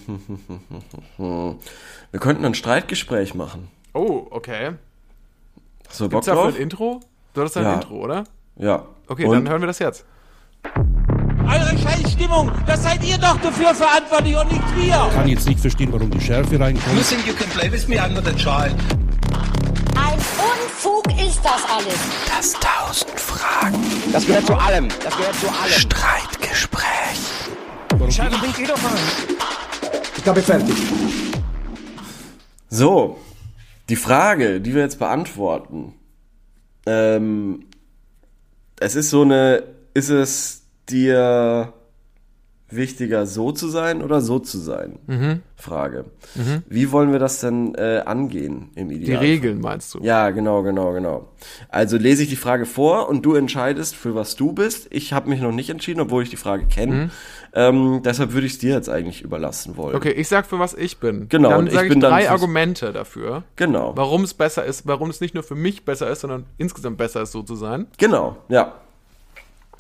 [2.13, 3.69] Wir könnten ein Streitgespräch machen.
[3.95, 4.73] Oh, okay.
[5.95, 6.55] Hast du Bock Gibt's dafür drauf?
[6.57, 7.01] ein Intro?
[7.35, 7.75] Du hattest ein Ja.
[7.75, 8.25] Intro, oder?
[8.57, 8.83] Ja.
[9.07, 10.05] Okay, und dann hören wir das jetzt.
[11.45, 15.09] Eure Scheißstimmung, das seid ihr doch dafür verantwortlich und nicht wir.
[15.15, 16.97] kann jetzt nicht verstehen, warum die Schärfe reinkommt.
[16.97, 17.95] You think you can play with me?
[18.03, 18.75] I'm not a child.
[19.95, 22.01] Ein Unfug ist das alles.
[22.27, 23.79] Das tausend Fragen
[24.13, 24.89] Das gehört zu allem.
[25.01, 25.71] Das gehört zu allem.
[25.71, 27.21] Streitgespräch.
[27.91, 28.91] Warum bringt ihr doch mal.
[30.17, 30.75] Ich glaube, fertig.
[32.69, 33.17] So,
[33.89, 35.95] die Frage, die wir jetzt beantworten.
[36.87, 37.67] Ähm,
[38.81, 39.63] es ist so eine,
[39.95, 41.73] ist es dir
[42.71, 45.43] wichtiger, so zu sein oder so zu sein?
[45.57, 46.07] Frage.
[46.69, 49.27] Wie wollen wir das denn äh, angehen im Die Idealfall?
[49.27, 50.01] Regeln meinst du?
[50.03, 51.29] Ja, genau, genau, genau.
[51.69, 54.89] Also lese ich die Frage vor und du entscheidest, für was du bist.
[54.91, 57.11] Ich habe mich noch nicht entschieden, obwohl ich die Frage kenne.
[57.57, 59.95] Ähm, deshalb würde ich es dir jetzt eigentlich überlassen wollen.
[59.95, 61.29] Okay, ich sag für was ich bin.
[61.29, 63.93] Genau, Dann und ich sage ich, bin dann drei Argumente dafür, Genau.
[63.97, 67.23] warum es besser ist, warum es nicht nur für mich besser ist, sondern insgesamt besser
[67.23, 67.87] ist, so zu sein.
[67.99, 68.75] Genau, ja.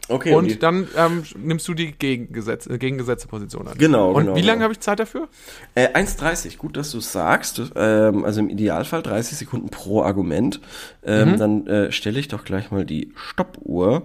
[0.06, 3.78] Okay, Und die- dann ähm, nimmst du die Gegengesetz, äh, gegengesetzte Position an.
[3.78, 4.64] Genau, Und genau, wie lange genau.
[4.64, 5.28] habe ich Zeit dafür?
[5.74, 7.62] Äh, 1,30, gut, dass du es sagst.
[7.74, 10.60] Ähm, also im Idealfall 30 Sekunden pro Argument.
[11.04, 11.38] Ähm, Mhm.
[11.38, 14.02] Dann äh, stelle ich doch gleich mal die Stoppuhr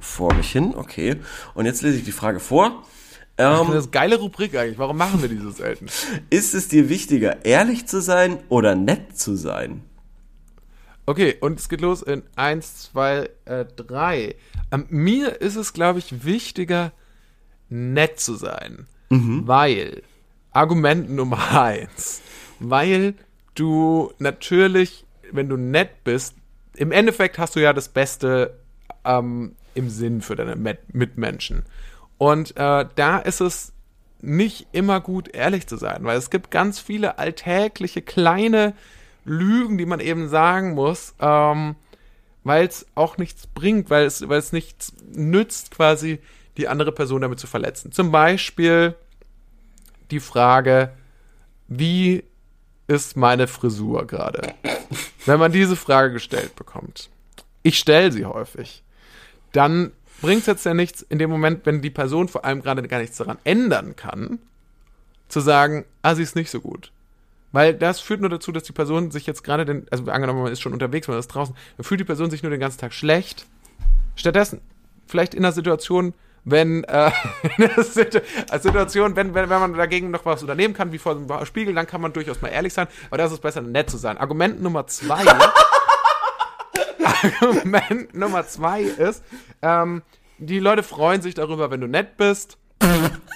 [0.00, 0.74] vor mich hin.
[0.74, 1.16] Okay.
[1.54, 2.84] Und jetzt lese ich die Frage vor.
[3.36, 4.78] Das Ähm, ist eine geile Rubrik eigentlich.
[4.78, 5.86] Warum machen wir die so selten?
[6.30, 9.82] ist es dir wichtiger, ehrlich zu sein oder nett zu sein?
[11.06, 14.34] Okay, und es geht los in 1, 2, 3.
[14.70, 16.92] Ähm, mir ist es, glaube ich, wichtiger,
[17.68, 18.86] nett zu sein.
[19.08, 20.02] Weil,
[20.52, 22.20] Argument Nummer 1,
[22.60, 23.14] weil
[23.56, 26.34] du natürlich, wenn du nett bist,
[26.76, 28.60] im Endeffekt hast du ja das Beste
[29.04, 30.56] ähm, im Sinn für deine
[30.92, 31.64] Mitmenschen.
[32.18, 33.72] Und äh, da ist es
[34.20, 38.74] nicht immer gut, ehrlich zu sein, weil es gibt ganz viele alltägliche kleine
[39.24, 41.76] Lügen, die man eben sagen muss, ähm,
[42.44, 46.20] weil es auch nichts bringt, weil es, weil es nichts nützt, quasi
[46.56, 47.92] die andere Person damit zu verletzen.
[47.92, 48.94] Zum Beispiel
[50.10, 50.92] die Frage,
[51.68, 52.24] wie
[52.86, 54.54] ist meine Frisur gerade?
[55.24, 57.08] Wenn man diese Frage gestellt bekommt,
[57.62, 58.82] ich stelle sie häufig,
[59.52, 62.86] dann bringt es jetzt ja nichts in dem Moment, wenn die Person vor allem gerade
[62.86, 64.38] gar nichts daran ändern kann,
[65.28, 66.92] zu sagen, ah, sie ist nicht so gut.
[67.52, 70.52] Weil das führt nur dazu, dass die Person sich jetzt gerade, den, also angenommen, man
[70.52, 72.92] ist schon unterwegs, man ist draußen, dann fühlt die Person sich nur den ganzen Tag
[72.92, 73.46] schlecht.
[74.14, 74.60] Stattdessen,
[75.06, 77.10] vielleicht in einer Situation, wenn, äh,
[77.56, 77.76] in einer
[78.50, 81.74] als Situation, wenn, wenn, wenn man dagegen noch was unternehmen kann, wie vor dem Spiegel,
[81.74, 84.16] dann kann man durchaus mal ehrlich sein, aber das ist besser, nett zu sein.
[84.18, 85.24] Argument Nummer zwei.
[87.40, 89.22] Argument Nummer zwei ist,
[89.62, 90.02] ähm,
[90.38, 92.56] die Leute freuen sich darüber, wenn du nett bist.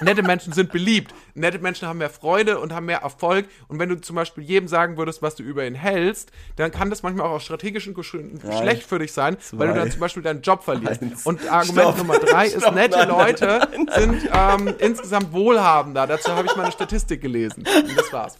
[0.00, 1.14] Nette Menschen sind beliebt.
[1.34, 3.46] Nette Menschen haben mehr Freude und haben mehr Erfolg.
[3.68, 6.90] Und wenn du zum Beispiel jedem sagen würdest, was du über ihn hältst, dann kann
[6.90, 10.22] das manchmal auch aus strategischen Gründen schlecht für dich sein, weil du dann zum Beispiel
[10.22, 11.02] deinen Job verlierst.
[11.02, 11.26] Eins.
[11.26, 11.98] Und Argument Stopp.
[11.98, 14.00] Nummer drei ist, Stopp, nette nein, nein, Leute nein, nein.
[14.00, 16.06] sind ähm, insgesamt wohlhabender.
[16.06, 17.64] Dazu habe ich mal eine Statistik gelesen.
[17.66, 18.38] Und das war's.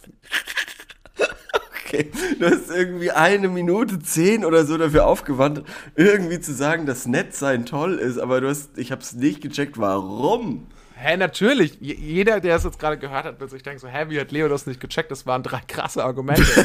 [1.85, 5.63] Okay, du hast irgendwie eine Minute zehn oder so dafür aufgewandt,
[5.95, 9.41] irgendwie zu sagen, dass nett sein toll ist, aber du hast, ich habe es nicht
[9.41, 10.65] gecheckt, warum.
[10.95, 11.77] Hä, natürlich.
[11.81, 14.31] J jeder, der es jetzt gerade gehört hat, wird sich denken so, hä, wie hat
[14.31, 15.11] Leo das nicht gecheckt?
[15.11, 16.43] Das waren drei krasse Argumente.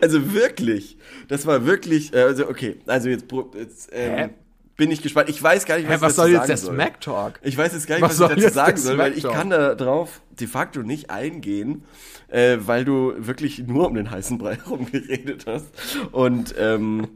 [0.00, 0.98] Also wirklich,
[1.28, 3.24] das war wirklich, äh, also okay, also jetzt,
[3.54, 4.30] jetzt ähm,
[4.76, 5.28] bin ich gespannt.
[5.28, 6.56] Ich weiß gar nicht, was, hä, was soll jetzt sagen der.
[6.56, 7.40] Smack Talk?
[7.42, 9.50] Ich weiß jetzt gar nicht, Was was, ich dazu jetzt sagen soll, weil ich kann
[9.50, 11.84] da drauf de facto nicht eingehen,
[12.28, 15.68] äh, weil du wirklich nur um den heißen Brei rumgeredet hast.
[16.12, 17.08] Und ähm,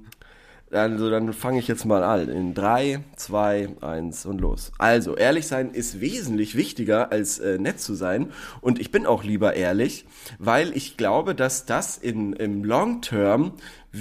[0.71, 2.29] also dann fange ich jetzt mal an.
[2.29, 4.73] In drei, zwei, eins und los.
[4.79, 8.33] Also, ehrlich sein ist wesentlich wichtiger als äh, nett zu sein.
[8.61, 10.05] Und ich bin auch lieber ehrlich,
[10.39, 13.53] weil ich glaube, dass das in, im Long Term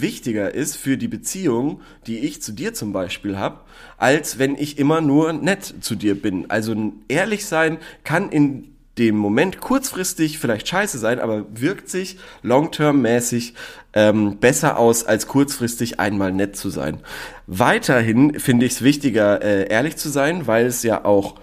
[0.02, 3.62] wichtiger ist für die Beziehung, die ich zu dir zum Beispiel habe,
[3.98, 6.50] als wenn ich immer nur nett zu dir bin.
[6.50, 13.54] Also ehrlich sein kann in dem Moment kurzfristig vielleicht scheiße sein, aber wirkt sich long-term-mäßig
[13.94, 17.00] ähm, besser aus, als kurzfristig einmal nett zu sein.
[17.46, 21.36] Weiterhin finde ich es wichtiger, äh, ehrlich zu sein, weil es ja auch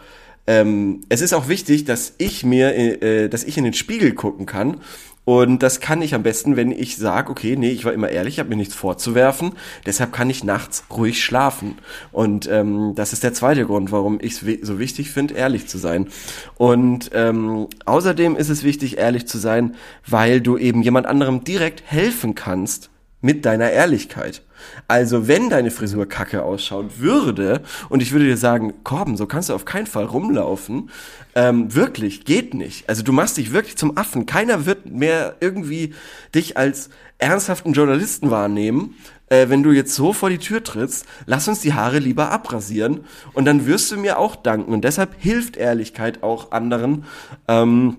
[0.47, 4.45] ähm, es ist auch wichtig, dass ich mir, äh, dass ich in den Spiegel gucken
[4.45, 4.81] kann.
[5.25, 8.35] Und das kann ich am besten, wenn ich sage, okay, nee, ich war immer ehrlich,
[8.35, 9.53] ich habe mir nichts vorzuwerfen,
[9.87, 11.79] deshalb kann ich nachts ruhig schlafen.
[12.13, 15.79] Und ähm, das ist der zweite Grund, warum ich es so wichtig finde, ehrlich zu
[15.79, 16.09] sein.
[16.57, 21.83] Und ähm, außerdem ist es wichtig, ehrlich zu sein, weil du eben jemand anderem direkt
[21.87, 22.91] helfen kannst,
[23.25, 24.43] mit deiner Ehrlichkeit.
[24.87, 29.49] Also wenn deine Frisur kacke ausschauen würde und ich würde dir sagen, Korben, so kannst
[29.49, 30.91] du auf keinen Fall rumlaufen,
[31.35, 32.87] ähm, wirklich, geht nicht.
[32.87, 34.27] Also du machst dich wirklich zum Affen.
[34.27, 35.95] Keiner wird mehr irgendwie
[36.35, 38.95] dich als ernsthaften Journalisten wahrnehmen,
[39.31, 41.07] äh, wenn du jetzt so vor die Tür trittst.
[41.25, 43.01] Lass uns die Haare lieber abrasieren
[43.33, 44.75] und dann wirst du mir auch danken.
[44.75, 47.07] Und deshalb hilft Ehrlichkeit auch anderen.
[47.49, 47.97] Ähm,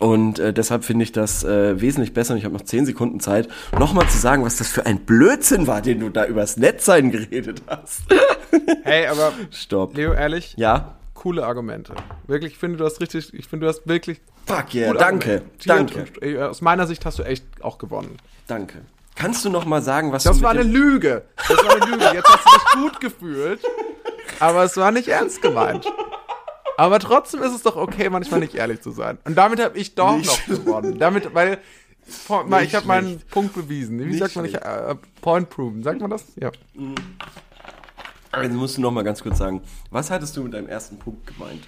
[0.00, 2.32] und äh, deshalb finde ich das äh, wesentlich besser.
[2.32, 5.66] Und ich habe noch 10 Sekunden Zeit, nochmal zu sagen, was das für ein Blödsinn
[5.66, 8.02] war, den du da übers Netzsein geredet hast.
[8.82, 9.96] Hey, aber Stopp.
[9.96, 10.96] Leo, ehrlich, Ja?
[11.14, 11.94] coole Argumente.
[12.26, 14.20] Wirklich, ich finde, du hast richtig, ich finde, du hast wirklich.
[14.46, 15.42] Fuck yeah, danke.
[15.66, 16.00] Danke.
[16.00, 18.16] Und, äh, aus meiner Sicht hast du echt auch gewonnen.
[18.48, 18.78] Danke.
[19.14, 21.22] Kannst du noch mal sagen, was Das du war eine Lüge.
[21.36, 22.04] Das war eine Lüge.
[22.14, 23.60] Jetzt hast du dich gut gefühlt,
[24.40, 25.84] aber es war nicht ernst gemeint.
[26.76, 29.18] Aber trotzdem ist es doch okay, manchmal nicht ehrlich zu sein.
[29.24, 30.98] Und damit habe ich doch Nicht noch gewonnen.
[30.98, 31.58] Damit, weil
[32.06, 33.20] vor, mal, ich habe meinen.
[33.30, 33.98] Punkt bewiesen.
[34.00, 34.56] Wie Nicht sagt man nicht?
[34.56, 35.82] Äh, point proven.
[35.82, 36.24] Sagt man das?
[36.36, 36.50] Ja.
[38.42, 41.26] Jetzt musst du noch mal ganz kurz sagen, was hattest du mit deinem ersten Punkt
[41.26, 41.66] gemeint?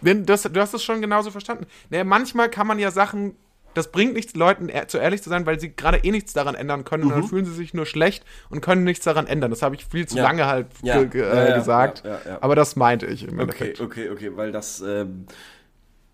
[0.00, 1.66] Wenn Das, du hast es schon genauso verstanden.
[1.90, 3.34] Naja, manchmal kann man ja Sachen,
[3.76, 6.54] das bringt nichts, Leuten ehr- zu ehrlich zu sein, weil sie gerade eh nichts daran
[6.54, 9.50] ändern können und dann fühlen sie sich nur schlecht und können nichts daran ändern.
[9.50, 10.18] Das habe ich viel zu Mhm.
[10.18, 10.24] Ja.
[10.24, 11.02] lange halt Ja.
[11.04, 12.02] ge äh, ja, gesagt.
[12.40, 13.80] Aber das meinte ich im Okay, Endeffekt.
[13.80, 15.26] okay, okay, weil das, ähm,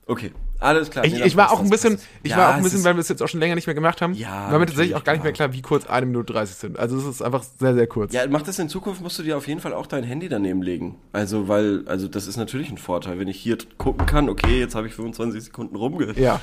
[0.07, 1.05] okay, alles klar.
[1.05, 2.09] Ich, Nee, ich war passt, auch ein bisschen, passt.
[2.23, 3.75] ich Ja, war auch ein bisschen, weil wir es jetzt auch schon länger nicht mehr
[3.75, 4.15] gemacht haben.
[4.15, 5.53] Ja, war mir tatsächlich auch gar nicht mehr klar.
[5.53, 6.79] wie kurz eine Minute 30 sind.
[6.79, 8.13] Also es ist einfach sehr, sehr kurz.
[8.13, 10.63] Ja, mach das in Zukunft, musst du dir auf jeden Fall auch dein Handy daneben
[10.63, 10.97] legen.
[11.13, 13.19] Also, weil, also das ist natürlich ein Vorteil.
[13.19, 15.77] Wenn ich hier gucken kann, okay, jetzt habe ich 25 Sekunden
[16.17, 16.41] Ja.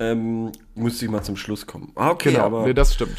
[0.00, 1.92] Ähm, müsste ich mal zum Schluss kommen.
[1.94, 3.18] Ah, okay, genau, aber nee, das stimmt.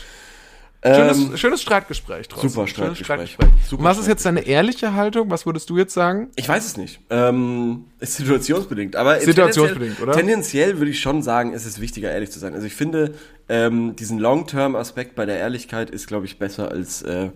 [0.81, 2.49] ähm, Schönes, schönes Streitgespräch trotzdem.
[2.49, 3.49] super Schönes Streitgespräch.
[3.67, 5.29] Super was ist jetzt deine ehrliche Haltung?
[5.29, 6.29] Was würdest du jetzt sagen?
[6.35, 6.99] Ich weiß es nicht.
[7.11, 8.95] Ähm, ist situationsbedingt.
[8.95, 10.17] Aber Situationsbedingt, tendenziell, oder?
[10.17, 12.55] Tendenziell würde ich schon sagen, es ist wichtiger, ehrlich zu sein.
[12.55, 13.13] Also ich finde,
[13.47, 17.29] ähm, diesen Long-Term-Aspekt bei der Ehrlichkeit ist, glaube ich, besser als äh,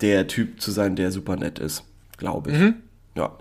[0.00, 1.82] der Typ zu sein, der super nett ist.
[2.18, 2.56] Glaube ich.
[2.58, 2.74] Mhm.
[3.16, 3.32] Ja.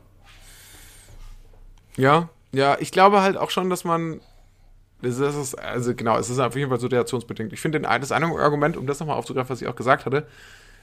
[1.97, 4.21] Ja, ja, ich glaube halt auch schon, dass man.
[5.01, 7.53] Das ist, also genau, es ist auf jeden Fall situationsbedingt.
[7.53, 10.25] Ich finde das eine Argument, um das nochmal aufzugreifen, was ich auch gesagt hatte,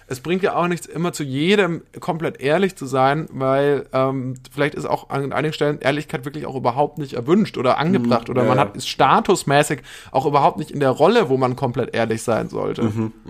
[0.06, 4.74] es bringt ja auch nichts, immer zu jedem komplett ehrlich zu sein, weil ähm, vielleicht
[4.74, 8.48] ist auch an einigen Stellen Ehrlichkeit wirklich auch überhaupt nicht erwünscht oder angebracht oder ja,
[8.48, 8.64] man ja.
[8.64, 12.82] hat ist statusmäßig auch überhaupt nicht in der Rolle, wo man komplett ehrlich sein sollte.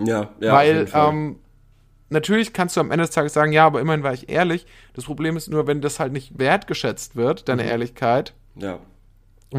[0.03, 0.51] Ja, ja.
[0.51, 1.37] auf Weil ähm,
[2.09, 4.65] natürlich kannst du am Ende des Tages sagen, ja, aber immerhin war ich ehrlich.
[4.93, 7.45] Das Problem ist nur, wenn das halt nicht wertgeschätzt wird, Mhm.
[7.45, 8.79] deine Ehrlichkeit, ja.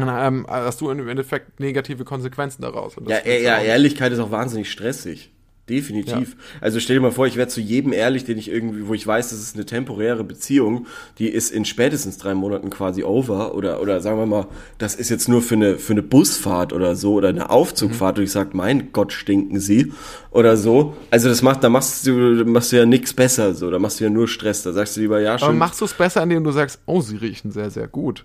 [0.01, 2.95] Dann ähm, hast du im Endeffekt negative Konsequenzen daraus.
[3.07, 3.59] Ja, ja.
[3.59, 5.31] Ehrlichkeit ist auch wahnsinnig stressig.
[5.69, 6.35] Definitiv.
[6.61, 9.05] Also stell dir mal vor, ich werde zu jedem ehrlich, den ich irgendwie, wo ich
[9.05, 10.85] weiß, das ist eine temporäre Beziehung,
[11.17, 15.09] die ist in spätestens drei Monaten quasi over oder oder sagen wir mal, das ist
[15.09, 18.53] jetzt nur für eine für eine Busfahrt oder so oder eine Aufzugfahrt und ich sag,
[18.53, 19.91] mein Gott, stinken sie
[20.29, 20.95] oder so.
[21.09, 22.11] Also das macht, da machst du
[22.45, 24.61] machst du ja nichts besser so, da machst du ja nur Stress.
[24.61, 25.57] Da sagst du lieber ja Aber schon.
[25.57, 28.23] machst du es besser, indem du sagst, oh, sie riechen sehr, sehr gut.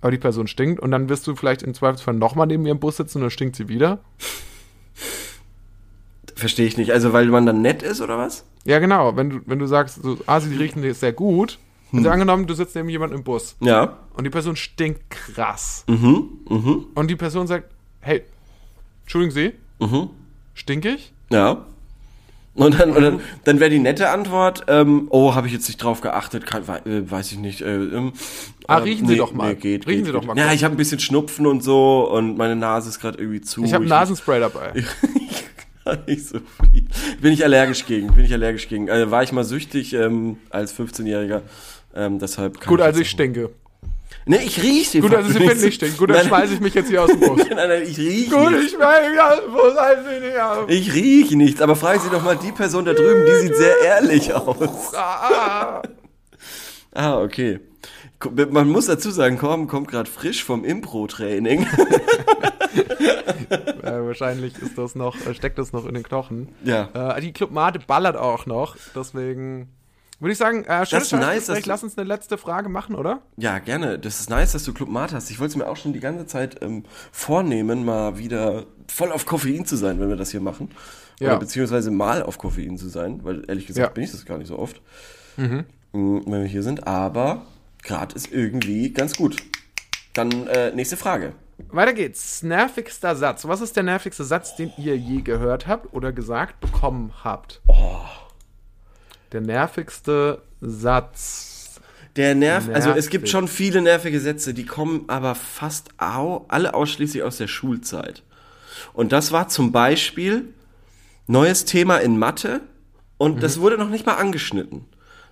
[0.00, 2.96] Aber die Person stinkt und dann wirst du vielleicht im Zweifelsfall nochmal neben ihrem Bus
[2.96, 3.98] sitzen und dann stinkt sie wieder.
[6.34, 6.92] Verstehe ich nicht.
[6.92, 8.44] Also weil man dann nett ist oder was?
[8.64, 9.16] Ja, genau.
[9.16, 11.58] Wenn du, wenn du sagst, so, ah, sie riechen sehr gut.
[11.92, 13.96] Also angenommen, du sitzt neben jemandem im Bus Ja.
[14.14, 15.84] und die Person stinkt krass.
[15.88, 16.28] Mhm.
[16.48, 16.86] Mhm.
[16.94, 17.68] Und die Person sagt,
[18.00, 18.22] hey,
[19.02, 19.52] entschuldigen Sie,
[19.84, 20.10] Mhm.
[20.54, 21.12] stinkig?
[21.30, 21.66] Ja.
[22.60, 25.82] Und dann, und dann, dann wäre die nette Antwort, ähm, oh, habe ich jetzt nicht
[25.82, 27.62] drauf geachtet, kann, äh, weiß ich nicht.
[27.62, 28.12] Äh, ähm,
[28.66, 29.56] Ah, ähm, riechen Sie doch mal.
[29.56, 30.28] geht, Riechen geht, Sie doch geht.
[30.28, 33.40] mal Ja, ich habe ein bisschen Schnupfen und so und meine Nase ist gerade irgendwie
[33.40, 33.64] zu.
[33.64, 34.72] Ich habe Nasenspray dabei.
[36.06, 36.38] Ich nicht so
[36.72, 36.84] viel.
[37.20, 38.86] Bin ich allergisch gegen, bin ich allergisch gegen.
[38.88, 41.42] Äh, war ich mal süchtig ähm, als 15-Jähriger.
[41.96, 43.50] Ähm, deshalb kann Gut, also ich stinke.
[44.30, 45.96] Nee, ich riech sie Gut, also Sie finden nicht stinken.
[45.98, 47.38] Gut, dann schmeiße ich mich jetzt hier aus dem Bus.
[47.38, 48.74] Nein, nein, nein, ich riech Gut, nicht.
[48.74, 50.32] ich ja, wo seid Sie denn?
[50.34, 50.64] Ja.
[50.68, 53.76] Ich rieche nichts, aber fragen Sie doch mal die Person da drüben, die sieht sehr
[53.84, 54.94] ehrlich aus.
[54.94, 55.82] Ah,
[56.92, 57.58] Ah, okay.
[58.20, 61.62] Ko- Man muss dazu sagen, Korben kommt gerade frisch vom Impro-Training.
[63.50, 66.48] äh, wahrscheinlich ist das noch, äh, steckt das noch in den Knochen.
[66.64, 67.16] Ja.
[67.16, 69.68] Äh, die Clubmate ballert auch noch, deswegen
[70.20, 71.66] würde ich sagen, äh, schönes ist nice, Gespräch.
[71.66, 73.22] lass uns eine letzte Frage machen, oder?
[73.36, 73.98] Ja, gerne.
[73.98, 75.30] Das ist nice, dass du Club Mate hast.
[75.30, 79.24] Ich wollte es mir auch schon die ganze Zeit ähm, vornehmen, mal wieder voll auf
[79.26, 80.70] Koffein zu sein, wenn wir das hier machen.
[81.20, 81.36] Oder Ja.
[81.38, 83.92] beziehungsweise mal auf Koffein zu sein, weil ehrlich gesagt Ja.
[83.92, 84.80] bin ich das gar nicht so oft,
[85.36, 85.64] mhm.
[85.92, 86.86] wenn wir hier sind.
[86.86, 87.42] Aber
[87.82, 89.36] gerade ist irgendwie ganz gut.
[90.12, 91.32] Dann äh, nächste Frage.
[91.68, 92.42] Weiter geht's.
[92.42, 93.46] Nervigster Satz.
[93.46, 97.60] Was ist der nervigste Satz, den ihr je gehört habt oder gesagt bekommen habt?
[97.68, 98.00] Oh.
[99.32, 101.80] Der nervigste Satz.
[102.16, 103.30] Der Nerv, also es gibt Nervig.
[103.30, 108.24] schon viele nervige Sätze, die kommen aber fast au, alle ausschließlich aus der Schulzeit.
[108.92, 110.46] Und das war zum Beispiel
[111.28, 112.60] neues Thema in Mathe
[113.16, 114.86] und das wurde noch nicht mal angeschnitten.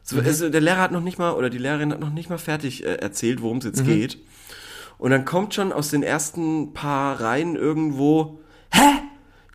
[0.05, 2.39] So, also der Lehrer hat noch nicht mal, oder die Lehrerin hat noch nicht mal
[2.39, 4.19] fertig äh, erzählt, worum es jetzt geht.
[4.99, 8.41] Und dann kommt schon aus den ersten paar Reihen irgendwo,
[8.73, 9.03] hä?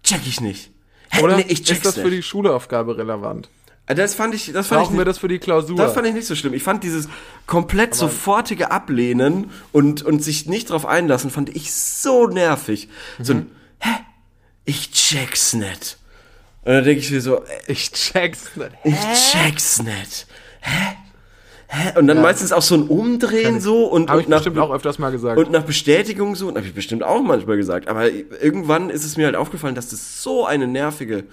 [0.04, 0.72] Check ich nicht.
[1.10, 1.24] Hä?
[1.24, 2.14] Oder nee, ich ist check's das für nicht.
[2.14, 3.50] die Schulaufgabe relevant?
[3.88, 5.78] Äh, Das fand ich, das fand Brauchen ich, wir das für die Klausur?
[5.78, 6.54] das fand ich nicht so schlimm.
[6.54, 7.08] Ich fand dieses
[7.48, 12.90] komplett sofortige Ablehnen und, und sich nicht drauf einlassen, fand ich so nervig.
[13.22, 13.90] So ein, hä?
[14.66, 15.98] Ich check's nicht.
[16.64, 18.72] Und dann denke ich mir so, äh, ich check's nicht.
[18.86, 20.28] ich check's nicht.
[20.62, 20.96] Hä?
[21.68, 22.00] Hä?
[22.00, 24.74] Und dann meistens auch so ein Umdrehen so und, Habe und ich bestimmt nach, auch
[24.74, 25.38] öfters mal gesagt.
[25.40, 29.18] und nach Bestätigung so, und habe ich bestimmt auch manchmal gesagt, aber irgendwann ist es
[29.18, 31.24] mir halt aufgefallen, dass das so eine nervige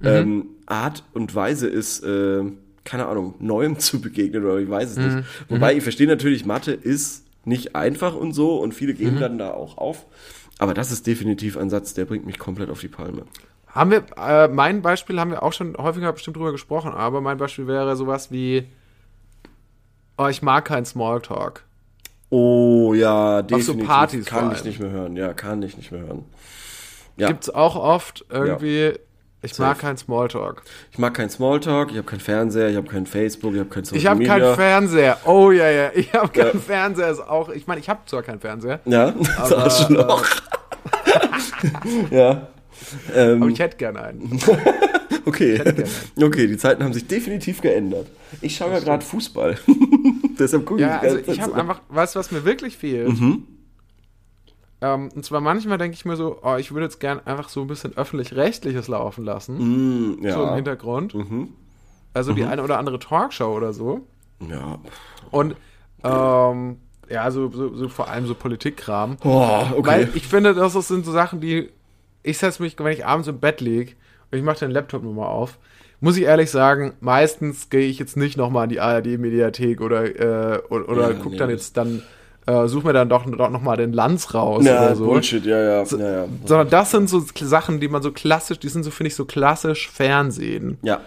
[0.00, 0.06] Mhm.
[0.06, 2.42] ähm, Art und Weise ist, äh,
[2.84, 5.04] keine Ahnung, Neuem zu begegnen oder ich weiß es Mhm.
[5.16, 5.28] nicht.
[5.48, 8.98] Wobei ich verstehe natürlich, Mathe ist nicht einfach und so und viele Mhm.
[8.98, 10.06] geben dann da auch auf.
[10.58, 13.24] Aber das ist definitiv ein Satz, der bringt mich komplett auf die Palme.
[13.68, 17.36] Haben wir, äh, mein Beispiel haben wir auch schon häufiger bestimmt drüber gesprochen, aber mein
[17.36, 18.64] Beispiel wäre sowas wie,
[20.18, 21.62] oh, ich mag keinen Smalltalk.
[22.30, 23.86] Oh ja, so definitiv.
[23.86, 25.16] Partys kann ich nicht mehr hören.
[25.16, 26.24] Ja, kann ich nicht mehr hören.
[27.16, 27.28] Ja.
[27.28, 28.94] Gibt's auch oft irgendwie,
[29.42, 29.80] ich mag Safe.
[29.80, 30.62] keinen Smalltalk.
[30.92, 33.84] Ich mag keinen Smalltalk, ich habe keinen Fernseher, ich habe kein Facebook, ich habe kein
[33.84, 34.38] Social Ich habe Media.
[34.38, 35.18] keinen Fernseher.
[35.24, 36.58] Oh ja, ja, ich habe keinen Ja.
[36.60, 37.10] Fernseher.
[37.10, 40.26] Ist auch, ich meine, ich habe zwar keinen Fernseher, Ja, das Aber, Arschloch.
[42.10, 42.48] ja.
[43.14, 44.38] Ähm, aber ich hätte gerne einen.
[45.24, 45.56] okay.
[45.58, 45.84] gerne.
[46.20, 48.06] Okay, die Zeiten haben sich definitiv geändert.
[48.40, 49.56] Ich schaue ja gerade Fußball.
[50.38, 53.08] Deshalb gucke Ja, ich die also ich habe einfach, weißt du, was mir wirklich fehlt?
[53.08, 53.46] Mhm.
[54.94, 57.60] Ähm, und zwar manchmal denke ich mir so, oh, ich würde jetzt gern einfach so
[57.60, 59.56] ein bisschen öffentlich-rechtliches laufen lassen,
[60.18, 60.34] Mm, ja.
[60.34, 61.14] so im Hintergrund.
[61.14, 61.48] Mhm.
[62.14, 64.06] Also die eine oder andere Talkshow oder so.
[64.40, 64.78] Ja.
[65.30, 65.54] Und
[66.02, 66.78] ähm,
[67.10, 69.16] ja, so, so, so vor allem so Politikkram.
[69.24, 69.86] Oh, okay.
[69.86, 71.70] Weil ich finde, das sind so Sachen, die.
[72.22, 73.92] Ich setze mich, wenn ich abends im Bett liege
[74.30, 75.58] und ich mache den Laptop nur mal auf,
[76.00, 80.58] muss ich ehrlich sagen, meistens gehe ich jetzt nicht nochmal in die ARD-Mediathek oder, äh,
[80.68, 82.02] oder, oder Ja, guck nee, dann jetzt dann,
[82.46, 85.06] äh, such mir dann doch, doch nochmal den Lanz raus ja, oder so.
[85.06, 85.82] Bullshit, ja, ja.
[85.82, 86.24] ja, ja.
[86.44, 89.24] Sondern das sind so Sachen, die man so klassisch, die sind so, finde ich, so
[89.24, 90.78] klassisch Fernsehen.
[90.82, 91.00] ja.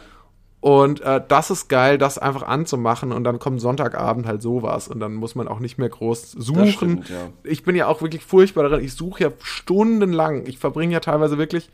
[0.62, 5.00] Und äh, das ist geil, das einfach anzumachen und dann kommt Sonntagabend halt sowas und
[5.00, 6.68] dann muss man auch nicht mehr groß suchen.
[6.68, 7.30] stimmt, ja.
[7.44, 8.84] Ich bin ja auch wirklich furchtbar darin.
[8.84, 10.46] Ich suche ja stundenlang.
[10.48, 11.70] Ich verbringe ja teilweise wirklich,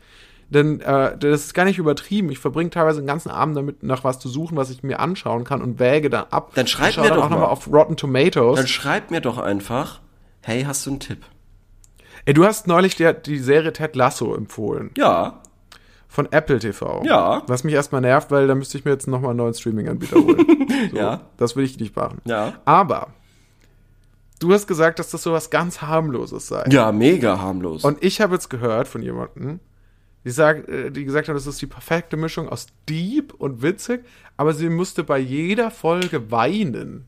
[0.50, 2.30] denn äh, das ist gar nicht übertrieben.
[2.30, 5.44] Ich verbringe teilweise den ganzen Abend damit, nach was zu suchen, was ich mir anschauen
[5.44, 6.52] kann und wäge dann ab.
[6.54, 7.52] Dann schreib mir dann doch auch nochmal mal.
[7.52, 8.56] auf Rotten Tomatoes.
[8.56, 10.00] Dann schreib mir doch einfach,
[10.42, 11.18] hey, hast du einen Tipp?
[12.24, 15.42] Ey, du hast neulich die, die Serie Ted Lasso empfohlen Ja.
[16.08, 17.02] von Apple TV.
[17.04, 17.42] Ja.
[17.46, 20.46] Was mich erstmal nervt, weil da müsste ich mir jetzt nochmal einen neuen Streaming-Anbieter holen.
[20.90, 21.22] So, Ja.
[21.38, 22.20] Das will ich nicht machen.
[22.26, 22.54] Ja.
[22.66, 23.08] Aber
[24.40, 26.64] du hast gesagt, dass das sowas ganz harmloses sei.
[26.70, 27.82] Ja, mega harmlos.
[27.84, 29.60] Und ich habe jetzt gehört von jemandem,
[30.26, 34.04] die, sagt, äh, die gesagt hat, das ist die perfekte Mischung aus deep und witzig,
[34.36, 37.06] aber sie musste bei jeder Folge weinen.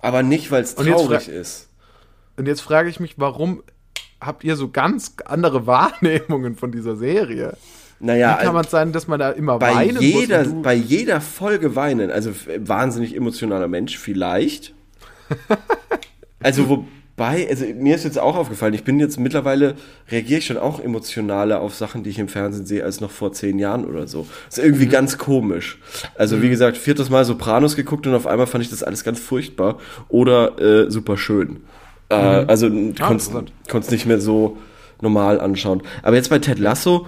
[0.00, 1.68] Aber nicht, weil es traurig ist.
[2.38, 3.62] Und jetzt frage ich mich, warum
[4.22, 7.58] habt ihr so ganz andere Wahrnehmungen von dieser Serie?
[8.00, 10.62] Naja, Wie kann man sein, dass man da immer bei weinen jeder, muss?
[10.62, 12.10] bei jeder Folge weinen.
[12.10, 14.74] Also wahnsinnig emotionaler Mensch, vielleicht.
[16.42, 19.74] also wobei, also mir ist jetzt auch aufgefallen, ich bin jetzt mittlerweile,
[20.10, 23.32] reagiere ich schon auch emotionaler auf Sachen, die ich im Fernsehen sehe, als noch vor
[23.32, 24.26] zehn Jahren oder so.
[24.48, 24.90] ist irgendwie Mhm.
[24.90, 25.78] ganz komisch.
[26.16, 29.18] Also wie gesagt, viertes Mal Sopranos geguckt und auf einmal fand ich das alles ganz
[29.20, 31.58] furchtbar oder äh, super schön.
[32.08, 33.52] Äh, also Ah, konntest interessant.
[33.68, 34.58] konntest nicht mehr so
[35.00, 35.82] normal anschauen.
[36.02, 37.06] Aber jetzt bei Ted Lasso,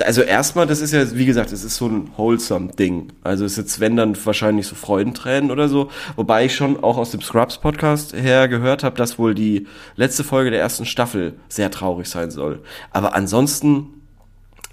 [0.00, 3.12] also erstmal, das ist ja, wie gesagt, es ist so ein wholesome Ding.
[3.22, 5.90] Also ist jetzt, wenn dann wahrscheinlich so Freudentränen oder so.
[6.16, 10.24] Wobei ich schon auch aus dem Scrubs Podcast her gehört habe, dass wohl die letzte
[10.24, 12.62] Folge der ersten Staffel sehr traurig sein soll.
[12.90, 13.86] Aber ansonsten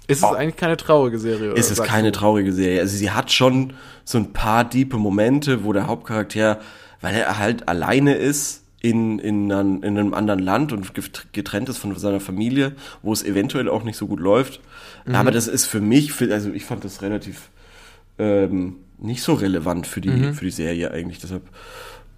[0.06, 1.52] ist es eigentlich keine traurige Serie?
[1.52, 2.18] ist es keine du?
[2.18, 2.80] traurige Serie.
[2.80, 6.58] Also sie hat schon so ein paar diepe Momente, wo der Hauptcharakter,
[7.00, 11.68] weil er halt alleine ist in, in, einem, in einem anderen Land und get- getrennt
[11.68, 14.60] ist von seiner Familie, wo es eventuell auch nicht so gut läuft.
[15.06, 15.14] Mhm.
[15.14, 17.50] Aber das ist für mich, also ich fand das relativ
[18.18, 20.34] ähm, nicht so relevant für die, Mhm.
[20.34, 21.18] für die Serie eigentlich.
[21.20, 21.44] Deshalb,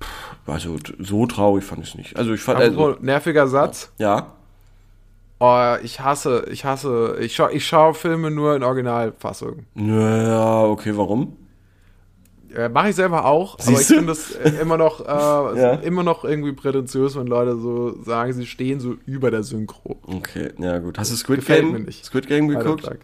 [0.01, 2.17] pff, also so traurig fand ich es nicht.
[2.17, 3.91] Also ich fand, also, nerviger Satz.
[3.99, 4.33] ja,
[5.45, 9.67] Oh, ich hasse, ich hasse, ich schaue ich schau Filme nur in Originalfassung.
[9.75, 11.37] naja, okay, warum?
[12.57, 15.05] Äh, Mache ich selber auch, aber ich Siehst finde das äh, immer noch, äh,
[15.61, 15.73] Ja.
[15.75, 19.99] immer noch irgendwie prätentiös, wenn Leute so sagen, sie stehen so über der Synchro.
[20.03, 20.99] Okay, ja gut.
[20.99, 22.05] Hast du Squid Gefällt Game, mir nicht.
[22.05, 22.85] Squid Game geguckt?
[22.85, 22.99] Tag.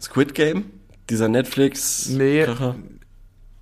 [0.00, 0.64] Squid Game?
[1.08, 2.08] Dieser Netflix.
[2.10, 2.44] Nee.
[2.44, 2.74] Kracher?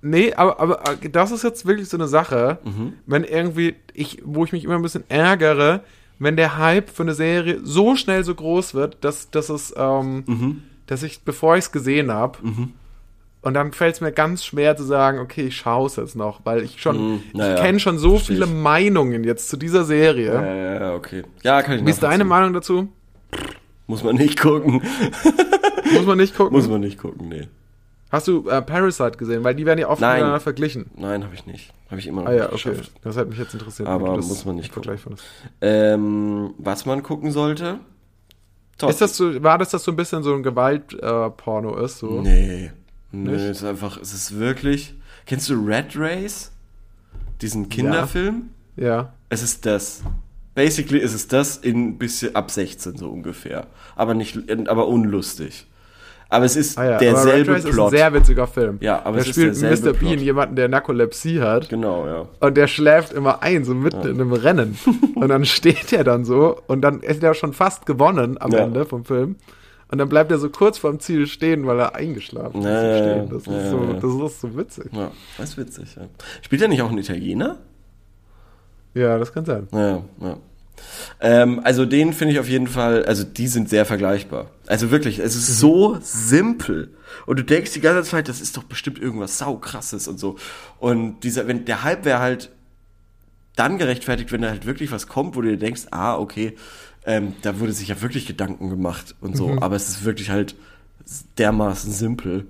[0.01, 2.93] Nee, aber, aber äh, das ist jetzt wirklich so eine Sache, Mhm.
[3.05, 5.81] wenn irgendwie ich, wo ich mich immer ein bisschen ärgere,
[6.19, 10.23] wenn der Hype für eine Serie so schnell so groß wird, dass, dass es, ähm,
[10.27, 10.63] Mhm.
[10.87, 12.39] dass ich, bevor ich es gesehen habe,
[13.47, 16.41] und dann fällt es mir ganz schwer zu sagen, okay, ich schaue es jetzt noch,
[16.43, 18.51] weil ich schon, Mhm, naja, ich kenne schon so viele ich.
[18.51, 20.33] Meinungen jetzt zu dieser Serie.
[20.33, 21.23] Ja, ja, ja, okay.
[21.43, 22.25] Ja, kann ich Wie ist deine.
[22.25, 22.89] Meinung dazu?
[23.87, 24.81] Muss man nicht gucken.
[25.93, 26.53] Muss man nicht gucken.
[26.53, 27.47] Muss man nicht gucken, nee.
[28.11, 29.43] Hast du äh, Parasite gesehen?
[29.43, 30.15] Weil die werden ja oft Nein.
[30.15, 30.91] miteinander verglichen.
[30.97, 31.73] Nein, habe ich nicht.
[31.89, 32.69] Habe ich immer noch Ah ja, nicht okay.
[32.77, 32.91] geschafft.
[33.01, 33.87] Das hat mich jetzt interessiert.
[33.87, 34.97] Aber muss man nicht gucken.
[35.61, 37.79] Ähm, was man gucken sollte?
[38.77, 38.89] Top.
[38.89, 41.99] Ist das so, war das, dass so ein bisschen so ein Gewaltporno äh, ist?
[41.99, 42.21] So?
[42.21, 42.71] Nee.
[43.11, 43.41] Nee, Nicht?
[43.43, 44.93] es ist einfach, es ist wirklich.
[45.25, 46.51] Kennst du Red Race?
[47.41, 48.49] Diesen Kinderfilm?
[48.75, 49.13] Ja.
[49.29, 50.01] Es ist das.
[50.55, 53.67] Basically ist es das in bisschen ab 16 so ungefähr.
[53.95, 54.37] Aber nicht,
[54.67, 55.67] aber unlustig.
[56.29, 57.87] Aber es ist Ah ja, derselbe aber Red Race Plot.
[57.93, 58.77] ist ein sehr witziger Film.
[58.81, 59.93] Ja, aber da es ist spielt derselbe Mr.
[59.93, 60.21] Bean Plot.
[60.25, 61.69] jemanden, der Narkolepsie hat.
[61.69, 62.27] genau, ja.
[62.41, 64.77] Und der schläft immer ein, so mitten in einem Rennen.
[65.15, 68.59] Und dann steht er dann so und dann ist er schon fast gewonnen am Ja.
[68.59, 69.37] Ende vom Film.
[69.89, 72.65] Und dann bleibt er so kurz vorm Ziel stehen, weil er eingeschlafen ist.
[72.65, 73.29] Ja, im ja, Stehen.
[73.29, 73.93] Das, ja, ist so, ja.
[73.93, 74.85] das ist so witzig.
[74.91, 75.11] ja.
[75.37, 76.03] Das ist witzig, ja.
[76.41, 77.57] Spielt er nicht auch ein Italiener?
[78.93, 79.67] Ja, das kann sein.
[79.71, 80.37] Ja, ja.
[81.19, 84.51] Ähm, also den finde ich auf jeden Fall, also die sind sehr vergleichbar.
[84.67, 86.93] Also wirklich, es ist so simpel.
[87.25, 90.35] Und du denkst die ganze Zeit, das ist doch bestimmt irgendwas saukrasses und so.
[90.79, 92.51] Und dieser, wenn der Hype wäre halt
[93.55, 96.55] dann gerechtfertigt, wenn da halt wirklich was kommt, wo du dir denkst, ah, okay,
[97.07, 99.57] ähm, da wurde sich ja wirklich Gedanken gemacht und so.
[99.61, 100.55] Aber es ist wirklich halt
[101.37, 102.45] dermaßen simpel,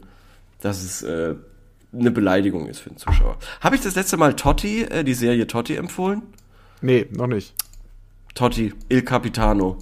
[0.61, 1.35] dass es äh,
[1.93, 3.37] eine Beleidigung ist für den Zuschauer.
[3.61, 6.23] Habe ich das letzte Mal Totti, äh, die Serie Totti empfohlen?
[6.81, 7.53] Nee, noch nicht.
[8.35, 9.77] Totti, Il Capitano.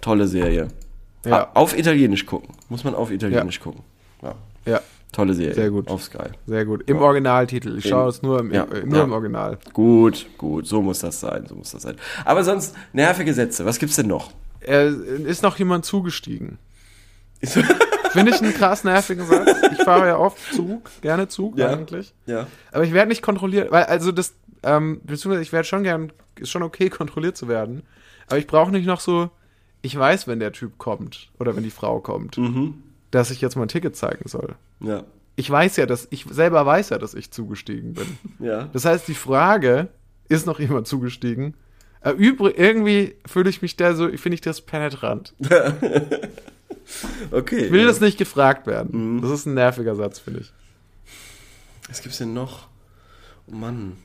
[0.00, 0.68] Tolle Serie.
[1.26, 1.42] Ja.
[1.42, 2.54] Ah, Auf Italienisch gucken.
[2.70, 3.62] Muss man auf Italienisch Ja.
[3.62, 3.82] gucken.
[4.22, 4.34] Ja.
[4.66, 4.80] Ja,
[5.12, 5.54] Tolle Serie.
[5.54, 5.88] Sehr gut.
[5.88, 6.28] Auf Sky.
[6.46, 6.88] sehr gut.
[6.88, 7.78] Im Originaltitel.
[7.78, 9.04] Ich schaue es nur, im, Ja, äh, nur ja.
[9.04, 9.58] im Original.
[9.72, 10.66] Gut, gut.
[10.66, 11.46] So muss das sein.
[11.48, 11.96] So muss das sein.
[12.24, 13.64] Aber sonst, nervige Sätze.
[13.66, 14.30] Was gibt's denn noch?
[14.60, 16.58] Äh, ist noch jemand zugestiegen?
[17.42, 19.48] Finde ich einen krass nervigen Satz.
[19.72, 21.70] Ich fahre ja oft Zug, gerne Zug Ja.
[21.70, 22.12] eigentlich.
[22.26, 22.46] ja.
[22.72, 26.50] Aber ich werde nicht kontrolliert, weil also das, ähm, beziehungsweise ich werde schon gern, ist
[26.50, 27.82] schon okay, kontrolliert zu werden.
[28.26, 29.30] Aber ich brauche nicht noch so,
[29.82, 32.74] ich weiß, wenn der Typ kommt oder wenn die Frau kommt, Mhm.
[33.10, 34.54] Dass ich jetzt mein Ticket zeigen soll.
[34.80, 35.04] Ja.
[35.36, 38.06] Ich weiß ja, dass ich selber weiß ja, dass ich zugestiegen bin.
[38.38, 38.68] Ja.
[38.72, 39.88] Das heißt, die Frage,
[40.28, 41.54] ist noch jemand zugestiegen?
[42.16, 45.34] Übrig, irgendwie fühle ich mich da so, finde ich das penetrant.
[47.30, 47.66] Okay.
[47.66, 47.86] Ich will ja.
[47.86, 49.16] das nicht gefragt werden.
[49.16, 49.22] Mhm.
[49.22, 50.52] Das ist ein nerviger Satz, finde ich.
[51.88, 52.68] Was gibt's denn noch?
[53.46, 53.96] Oh Mann.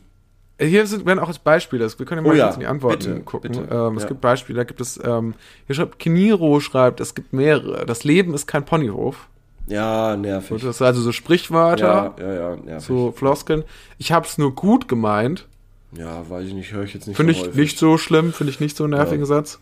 [0.58, 2.68] Hier sind, werden auch als Beispiele, wir können ja Oh mal ja, kurz in die
[2.68, 3.52] Antworten bitte, gucken.
[3.52, 4.10] bitte, Ähm, es ja.
[4.10, 5.34] gibt Beispiele, da gibt es, ähm,
[5.68, 7.86] hier schreibt, Kiniro schreibt, es gibt mehrere.
[7.86, 9.28] Das Leben ist kein Ponyhof.
[9.68, 10.62] Ja, nervig.
[10.64, 13.64] Das sind also so Sprichwörter, ja, ja, ja, so Floskeln.
[13.98, 15.48] Ich habe es nur gut gemeint.
[15.92, 17.60] Ja, weiß ich nicht, höre ich jetzt nicht Finde so ich häufig.
[17.60, 19.26] nicht so schlimm, finde ich nicht so einen nervigen Ja.
[19.26, 19.60] Satz.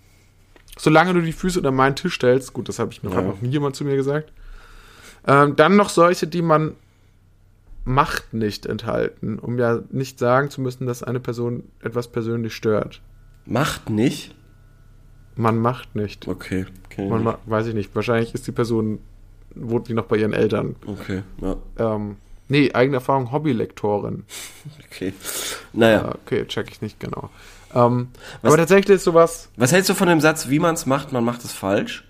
[0.78, 3.22] Solange du die Füße unter meinen Tisch stellst, gut, das habe ich noch, Ja.
[3.22, 4.32] noch nie jemand zu mir gesagt.
[5.28, 6.76] Ähm, dann noch solche, die man
[7.86, 13.02] Macht nicht enthalten, um ja nicht sagen zu müssen, dass eine Person etwas persönlich stört.
[13.46, 14.34] Macht nicht?
[15.36, 16.28] Man macht nicht.
[16.28, 16.66] Okay.
[16.92, 17.94] ich Man ma weiß ich nicht.
[17.96, 19.00] Wahrscheinlich ist die Person,
[19.56, 20.76] wohnt die noch bei ihren Eltern.
[20.86, 21.56] Okay, ja.
[21.78, 22.18] Ähm,
[22.48, 24.24] nee, eigene Erfahrung, Hobbylektorin.
[24.90, 25.14] Okay.
[25.74, 26.02] Naja.
[26.04, 27.30] Ja, okay, check ich nicht genau.
[27.74, 28.10] Ähm,
[28.44, 31.12] Was- aber tatsächlich ist sowas, Was hältst du von dem Satz, wie man es macht,
[31.12, 32.06] man macht es falsch?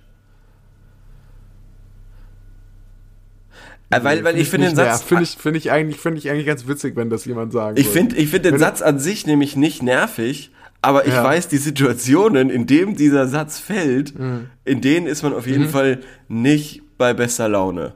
[4.02, 5.02] Weil, weil ich finde den Satz.
[5.04, 7.86] Finde ich, finde ich, eigentlich, finde ich eigentlich ganz witzig, wenn das jemand sagen Ich
[7.88, 7.98] würde.
[8.00, 11.24] finde ich find den Wenn- Satz an sich nämlich nicht nervig, aber ich Ja.
[11.24, 14.50] weiß die Situationen, in denen dieser Satz fällt, Mhm.
[14.66, 17.94] in denen ist man auf jeden Fall nicht bei bester Laune.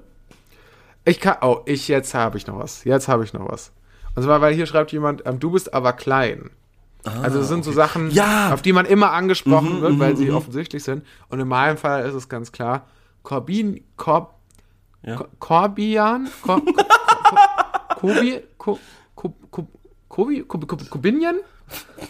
[1.05, 2.83] Ich kann, oh, ich, jetzt habe ich noch was.
[2.83, 3.71] Jetzt habe ich noch was.
[4.15, 6.49] Und zwar, weil hier schreibt jemand, ähm, du bist aber klein.
[7.21, 8.45] also das sind so Sachen, Ah, Ja.
[8.47, 11.03] Mhm, auf die man immer angesprochen wird, weil sie offensichtlich sind.
[11.29, 12.87] Und in meinem Fall ist es ganz klar,
[13.23, 14.33] Corbin, Corb,
[15.03, 15.15] Ja.
[15.17, 16.71] Ko- Corbian, Cor, Ko-
[17.23, 17.37] Ko-
[17.95, 18.79] Kobi, Ko-
[19.15, 19.67] Ko- Ko-
[20.09, 21.37] Kobi, Ko- Ko- Kobinian?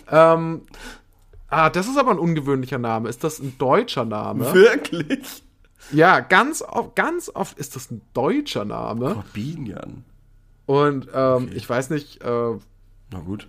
[0.09, 0.61] Ähm,
[1.49, 3.09] ah, das ist aber ein ungewöhnlicher Name.
[3.09, 4.53] Ist das ein deutscher Name?
[4.53, 5.43] Wirklich?
[5.91, 9.13] Ja, ganz oft, ganz oft ist das ein deutscher Name.
[9.13, 10.03] Corbinian.
[10.65, 12.27] Und ähm, ich weiß nicht, äh,
[13.11, 13.47] Na gut.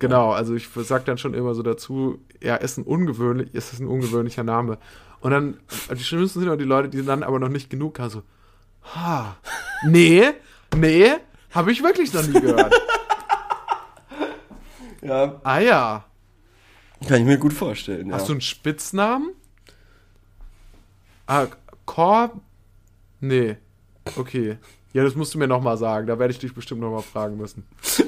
[0.00, 3.78] genau, also ich sag dann schon immer so dazu, ja, ist ein ungewöhnlich, ist es
[3.80, 4.78] ein ungewöhnlicher Name.
[5.20, 5.60] Und dann,
[5.90, 8.22] die schlimmsten sind immer die Leute, die dann aber noch nicht genug haben, so,
[8.94, 9.36] ha,
[9.86, 10.24] nee,
[10.76, 11.12] nee,
[11.50, 12.74] habe ich wirklich noch nie gehört.
[15.02, 16.08] Ja, ah ja,
[17.06, 18.12] kann ich mir gut vorstellen.
[18.12, 18.26] hast ja.
[18.26, 19.30] du einen Spitznamen?
[21.26, 21.46] Ah,
[21.84, 22.40] Korb?
[23.20, 23.56] Nee,
[24.16, 24.58] okay.
[24.92, 27.66] Ja, das musst du mir nochmal sagen, da werde ich dich bestimmt nochmal fragen müssen.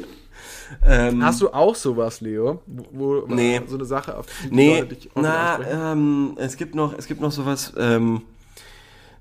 [0.87, 2.61] Ähm, Hast du auch sowas, Leo?
[2.67, 3.61] Wo, wo Nee.
[3.67, 7.33] so eine Sache, auf die Nee, dich na, ähm, es gibt noch, es gibt noch
[7.33, 8.23] sowas, ähm,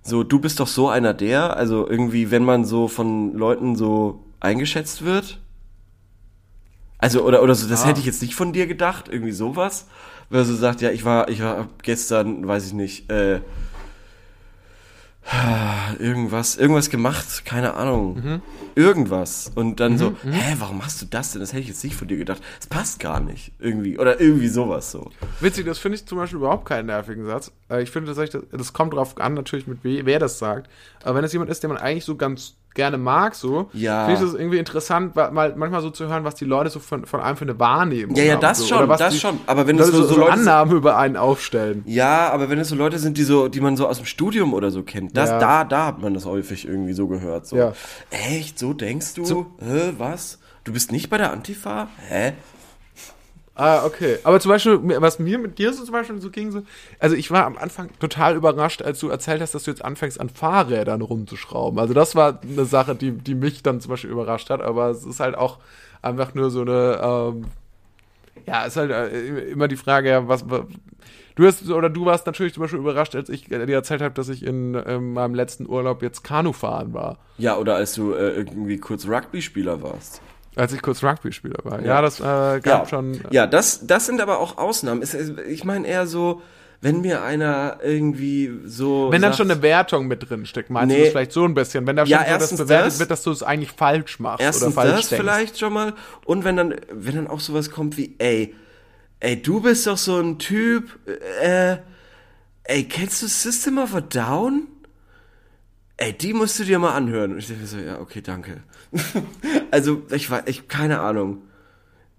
[0.04, 4.24] so, du bist doch so einer der, also irgendwie, wenn man so von Leuten so
[4.40, 5.40] eingeschätzt wird.
[6.98, 7.88] Also, oder, oder so, das Ah.
[7.88, 9.88] hätte ich jetzt nicht von dir gedacht, irgendwie sowas.
[10.30, 13.40] Wer so sagt, ja, ich war, ich war gestern, weiß ich nicht, äh,
[16.00, 18.16] irgendwas, irgendwas gemacht, keine Ahnung.
[18.16, 18.42] Mhm.
[18.76, 19.52] Irgendwas.
[19.56, 21.42] Und dann so, hä, warum machst du das denn?
[21.42, 22.42] Das hätte ich jetzt nicht von dir gedacht.
[22.58, 23.52] Das passt gar nicht.
[23.60, 23.98] Irgendwie.
[24.00, 25.12] Oder irgendwie sowas so.
[25.40, 27.52] Witzig, das finde ich zum Beispiel überhaupt keinen nervigen Satz.
[27.70, 30.70] Äh, Ich finde tatsächlich, das, kommt drauf an, natürlich, mit we, wer das sagt.
[31.04, 34.06] Aber wenn es jemand ist, den man eigentlich so ganz gerne mag, so, Ja.
[34.06, 37.06] finde ich das irgendwie interessant, mal manchmal so zu hören, was die Leute so von,
[37.06, 38.42] von einem für eine Wahrnehmung Ja, ja, haben.
[38.42, 38.66] das so.
[38.68, 39.40] schon, das die schon.
[39.46, 41.84] Aber wenn es so- so, so Annahmen über einen aufstellen.
[41.86, 44.54] Ja, aber wenn es so Leute sind, die so, die man so aus dem Studium
[44.54, 45.40] oder so kennt, das, Ja.
[45.40, 47.46] da, da hat man das häufig irgendwie so gehört.
[47.48, 47.58] So.
[47.58, 47.74] Ja.
[48.12, 48.58] Echt?
[48.58, 49.46] So denkst du?
[49.60, 50.40] Hä, was?
[50.64, 51.88] Du bist nicht bei der Antifa?
[52.08, 52.34] Hä?
[53.60, 54.20] Ah, okay.
[54.24, 56.62] Aber zum Beispiel, was mir mit dir so zum Beispiel so ging, so,
[56.98, 60.18] also ich war am Anfang total überrascht, als du erzählt hast, dass du jetzt anfängst,
[60.18, 61.78] an Fahrrädern rumzuschrauben.
[61.78, 65.04] Also das war eine Sache, die, die mich dann zum Beispiel überrascht hat, aber es
[65.04, 65.58] ist halt auch
[66.02, 67.46] einfach nur so eine, ähm,
[68.48, 70.62] ja, ist halt äh, immer die Frage, ja, was, was
[71.36, 74.30] du hast, oder du warst natürlich zum Beispiel überrascht, als ich dir erzählt habe, dass
[74.30, 77.18] ich in, in meinem letzten Urlaub jetzt Kanu fahren war.
[77.38, 80.22] Ja, oder als du äh, irgendwie kurz Rugby-Spieler warst.
[80.60, 81.82] Als ich kurz Rugby-Spieler war.
[81.82, 83.22] Ja, das äh, gab ja, schon.
[83.32, 85.04] Ja, das, das sind aber auch Ausnahmen.
[85.48, 86.42] Ich meine eher so,
[86.82, 89.12] wenn mir einer irgendwie so.
[89.12, 91.04] Wenn dann schon eine Wertung mit drin steckt, meinst du Nee.
[91.06, 91.88] das vielleicht so ein bisschen?
[91.88, 93.00] Wenn da schon Ja, so das bewertet das.
[93.00, 95.24] wird, dass du es eigentlich falsch machst Erstens oder falsch das denkst.
[95.24, 95.94] vielleicht schon mal.
[96.26, 98.54] Und wenn dann, wenn dann auch sowas kommt wie, ey,
[99.22, 100.98] ey, du bist doch so ein Typ,
[101.42, 101.78] äh,
[102.64, 104.68] ey, kennst du System of a Down?
[105.98, 107.34] Ey, die musst du dir mal anhören.
[107.34, 108.64] Und ich denke mir so, ja, okay, danke.
[109.72, 111.44] also, ich war, ich, keine Ahnung.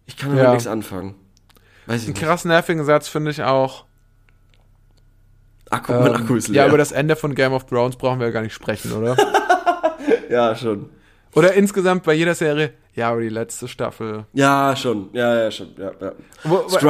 [0.07, 0.51] Ich kann damit Ja.
[0.53, 1.15] nichts anfangen.
[1.87, 2.23] Weiß ich Einen nicht.
[2.23, 3.85] krass nervigen Satz finde ich auch.
[5.71, 6.63] Akku, mein ähm, Akku ist leer.
[6.63, 9.17] ja, über das Ende von Game of Thrones brauchen wir ja gar nicht sprechen, oder?
[10.31, 10.91] ja, schon.
[11.35, 14.27] oder insgesamt bei jeder Serie, ja, aber die letzte Staffel.
[14.33, 15.11] Ja, schon.
[15.13, 15.69] Ja, ja, schon.
[15.79, 16.13] Ja, ja.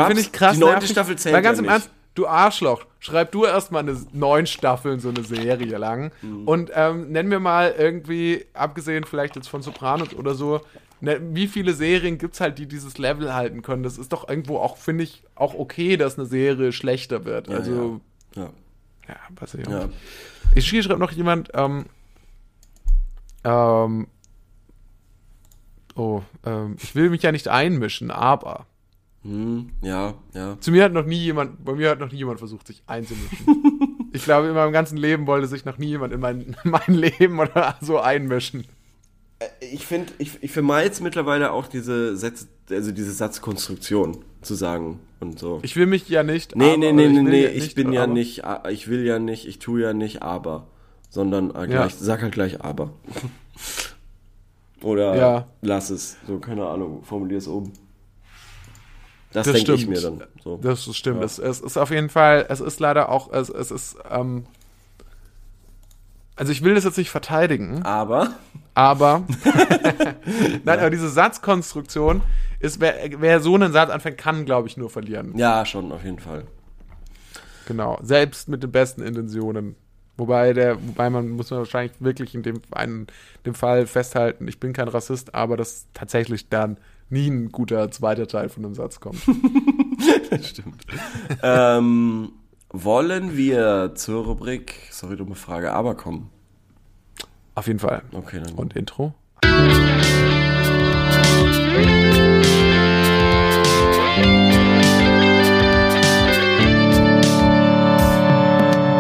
[0.07, 1.72] Finde ich krass die neunte nervig, Staffel zählt Weil ganz ja im nicht.
[1.72, 6.46] Ernst, du Arschloch, schreib du erstmal eine neun Staffeln so eine Serie lang Mhm.
[6.46, 10.61] und ähm, nenn mir mal irgendwie, abgesehen vielleicht jetzt von Sopranos oder so,
[11.01, 13.82] ne, wie viele Serien gibt's halt, die dieses Level halten können?
[13.82, 17.48] Das ist doch irgendwo auch, finde ich, auch okay, dass eine Serie schlechter wird.
[17.48, 18.01] also,
[18.36, 18.51] Ja.
[19.09, 19.86] ja, weiß ich ja.
[19.86, 19.88] auch.
[20.55, 21.86] Ich hier schreibt noch jemand, ähm,
[23.44, 24.09] ähm,
[25.94, 28.66] oh, ähm, ich will mich ja nicht einmischen, aber.
[29.23, 30.57] Hm, ja, ja.
[30.61, 34.09] Zu mir hat noch nie jemand, bei mir hat noch nie jemand versucht, sich einzumischen.
[34.12, 37.39] ich glaube, in meinem ganzen Leben wollte sich noch nie jemand in mein, mein Leben
[37.39, 38.64] oder so einmischen.
[39.61, 45.01] Ich finde, ich, ich vermeide es mittlerweile auch diese Sätze, also diese Satzkonstruktion zu sagen
[45.21, 45.61] und so.
[45.62, 46.57] Ich will mich ja nicht.
[46.57, 48.89] nee, aber- nee, nee, ich nee, nee, ja ich nicht, bin ja aber- nicht, ich
[48.89, 50.66] will ja nicht, ich tue ja nicht, aber,
[51.11, 52.93] sondern äh, gleich, sag halt gleich aber.
[54.83, 55.47] Oder Ja.
[55.61, 57.73] lass es, so, keine Ahnung, formulier es um.
[59.33, 59.97] Das, Das denke ich stimmt.
[59.97, 60.22] mir dann.
[60.43, 60.57] So.
[60.57, 61.18] Das stimmt.
[61.20, 61.24] Ja.
[61.24, 64.45] Es, es ist auf jeden Fall, es ist leider auch, es, es ist, ähm,
[66.37, 68.33] also ich will das jetzt nicht verteidigen, aber,
[68.74, 69.24] aber,
[70.64, 72.22] nein, aber diese Satzkonstruktion
[72.61, 75.37] ist, wer, wer so einen Satz anfängt, kann, glaube ich, nur verlieren.
[75.37, 76.45] ja, schon, auf jeden Fall.
[77.66, 77.99] Genau.
[78.03, 79.76] Selbst mit den besten Intentionen.
[80.16, 83.07] Wobei der, wobei man muss man wahrscheinlich wirklich in dem, einen,
[83.47, 86.76] dem Fall festhalten, ich bin kein Rassist, aber dass tatsächlich dann
[87.11, 89.20] nie ein guter zweiter Teil von einem Satz kommt.
[90.42, 90.84] Stimmt.
[91.42, 92.32] ähm,
[92.70, 96.30] wollen wir zur Rubrik, sorry, dumme Frage, aber kommen?
[97.54, 98.02] Auf jeden Fall.
[98.12, 98.54] Okay, dann.
[98.54, 99.12] Und Intro?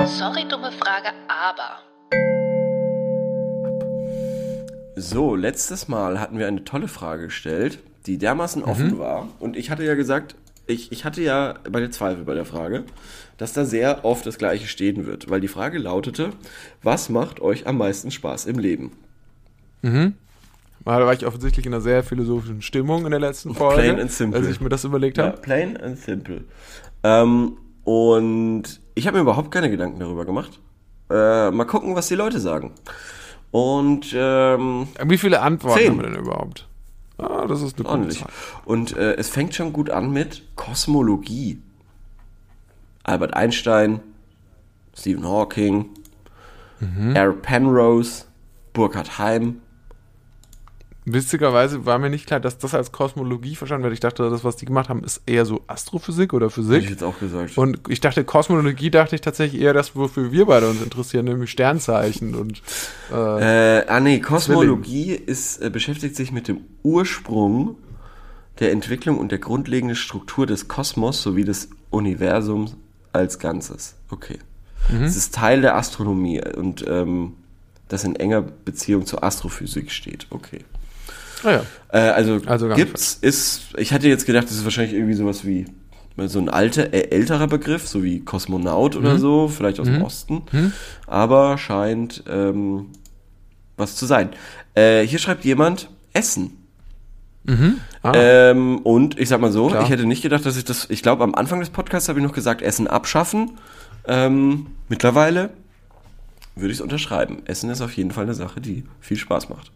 [0.06, 1.78] Sorry, dumme Frage, aber.
[4.96, 9.28] So, letztes Mal hatten wir eine tolle Frage gestellt, die dermaßen offen war.
[9.38, 10.34] Und ich hatte ja gesagt,
[10.66, 12.84] ich, ich hatte ja bei der Zweifel bei der Frage,
[13.38, 15.28] dass da sehr oft das Gleiche stehen wird.
[15.30, 16.30] Weil die Frage lautete,
[16.82, 18.92] was macht euch am meisten Spaß im Leben?
[19.82, 20.12] Da
[20.84, 24.38] war ich offensichtlich in einer sehr philosophischen Stimmung in der letzten Folge, Plain and simple.
[24.40, 25.38] als ich mir das überlegt Ja, habe.
[25.38, 26.42] plain and simple.
[27.02, 28.62] Ähm, und
[28.94, 30.58] ich habe mir überhaupt keine Gedanken darüber gemacht.
[31.10, 32.72] Äh, mal gucken, was die Leute sagen.
[33.50, 35.90] Und ähm, Wie viele Antworten Zehn.
[35.90, 36.68] haben wir denn überhaupt?
[37.20, 38.24] Ah, das ist eine ordentlich.
[38.64, 41.60] Und äh, es fängt schon gut an mit Kosmologie.
[43.02, 44.00] Albert Einstein,
[44.96, 45.90] Stephen Hawking,
[46.80, 47.14] Mhm.
[47.14, 47.32] R.
[47.34, 48.24] Penrose,
[48.72, 49.60] Burkhard Heim.
[51.06, 53.94] Witzigerweise war mir nicht klar, dass das als Kosmologie verstanden wird.
[53.94, 56.90] Ich dachte, das, was die gemacht haben, ist eher so Astrophysik oder Hätte ich Physik.
[56.90, 57.56] jetzt auch gesagt.
[57.56, 61.50] Und ich dachte, Kosmologie dachte ich tatsächlich eher das, wofür wir beide uns interessieren, nämlich
[61.50, 62.60] Sternzeichen und
[63.10, 67.76] äh, Äh, ah nee, Kosmologie ist, äh, beschäftigt sich mit dem Ursprung
[68.58, 72.76] der Entwicklung und der grundlegenden Struktur des Kosmos sowie des Universums
[73.12, 73.94] als Ganzes.
[74.10, 74.38] Okay.
[75.02, 77.34] Es ist Teil der Astronomie und ähm,
[77.88, 80.26] das in enger Beziehung zur Astrophysik steht.
[80.30, 80.60] Okay.
[81.44, 81.62] Naja.
[81.92, 85.66] Äh, also, Also gibt's, ist, ich hatte jetzt gedacht, das ist wahrscheinlich irgendwie sowas wie
[86.26, 89.18] so ein alter, äh, älterer Begriff, so wie Kosmonaut oder Mhm.
[89.18, 90.42] so, vielleicht aus dem Osten,
[91.06, 92.86] aber scheint ähm,
[93.76, 94.30] was zu sein.
[94.74, 96.56] Äh, hier schreibt jemand Essen.
[98.02, 98.12] Ah.
[98.14, 99.82] Ähm, und ich sag mal so, Klar.
[99.82, 102.24] ich hätte nicht gedacht, dass ich das, ich glaube am Anfang des Podcasts habe ich
[102.24, 103.52] noch gesagt, Essen abschaffen.
[104.06, 105.50] Ähm, mittlerweile
[106.54, 107.42] würde ich es unterschreiben.
[107.46, 109.72] Essen ist auf jeden Fall eine Sache, die viel Spaß macht.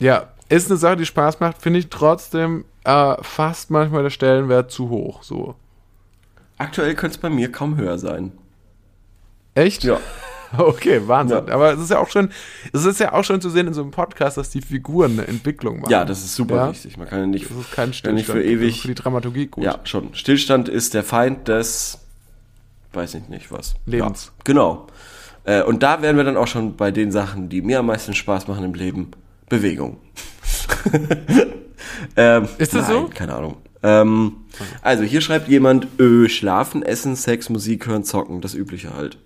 [0.00, 4.70] Ja, ist eine Sache, die Spaß macht, finde ich trotzdem äh, fast manchmal der Stellenwert
[4.70, 5.22] zu hoch.
[5.22, 5.54] So.
[6.58, 8.32] Aktuell könnte es bei mir kaum höher sein.
[9.54, 9.84] Echt?
[9.84, 9.98] Ja.
[10.56, 11.48] Okay, Wahnsinn.
[11.48, 11.54] Ja.
[11.54, 12.30] Aber es ist ja auch schön,
[12.72, 15.26] es ist ja auch schön zu sehen in so einem Podcast, dass die Figuren eine
[15.26, 15.90] Entwicklung machen.
[15.90, 16.70] Ja, das ist super Ja.
[16.70, 16.96] wichtig.
[16.96, 18.14] Man kann ja nicht, Das ist kein Stillstand.
[18.14, 18.82] nicht für Das ist ewig.
[18.82, 19.64] für die Dramaturgie gut.
[19.64, 20.14] ja, schon.
[20.14, 21.98] Stillstand ist der Feind des,
[22.92, 23.74] weiß ich nicht was.
[23.86, 24.26] Lebens.
[24.26, 24.86] Ja, genau.
[25.42, 28.14] Äh, und da wären wir dann auch schon bei den Sachen, die mir am meisten
[28.14, 29.10] Spaß machen im Leben.
[29.48, 29.96] Bewegung.
[32.16, 33.10] ähm, Ist das nein, so?
[33.14, 33.56] Keine Ahnung.
[33.82, 34.36] Ähm,
[34.82, 39.18] also hier schreibt jemand, öh, schlafen, essen, Sex, Musik hören, zocken, das Übliche halt.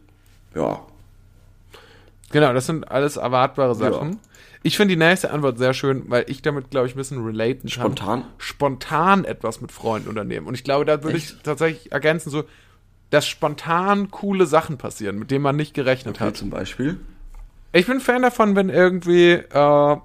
[0.55, 0.81] Ja.
[2.31, 4.13] Genau, das sind alles erwartbare Sachen.
[4.13, 4.19] Ja.
[4.65, 7.69] Ich finde die nächste Antwort sehr schön, weil ich damit, glaube ich, ein bisschen relaten
[7.71, 7.71] kann.
[7.71, 8.25] Spontan?
[8.39, 10.47] Spontan etwas mit Freunden unternehmen.
[10.47, 12.45] Und ich glaube, da würde ich tatsächlich ergänzen, so,
[13.11, 16.37] dass spontan coole Sachen passieren, mit denen man nicht gerechnet Okay, hat.
[16.37, 16.99] zum Beispiel.
[17.73, 19.97] Ich bin Fan davon, wenn irgendwie äh,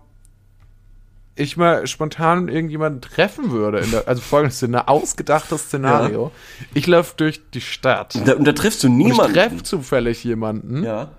[1.36, 3.80] ich mal spontan irgendjemanden treffen würde.
[3.80, 6.32] In der, also folgendes Szenario, ausgedachtes Szenario.
[6.74, 8.16] Ich laufe durch die Stadt.
[8.26, 9.34] Da, und da triffst du Und ich niemanden.
[9.34, 10.84] treffe zufällig jemanden.
[10.84, 11.12] ja.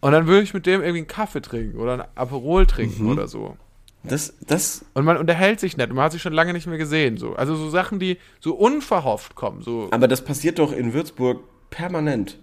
[0.00, 3.10] Und dann würde ich mit dem irgendwie einen Kaffee trinken oder ein Aperol trinken Mhm.
[3.10, 3.56] oder so.
[4.04, 6.78] Das, das, Und man unterhält sich nett und man hat sich schon lange nicht mehr
[6.78, 7.16] gesehen.
[7.16, 7.34] So.
[7.34, 9.60] Also so Sachen, die so unverhofft kommen.
[9.62, 12.38] So, aber das passiert doch in Würzburg permanent.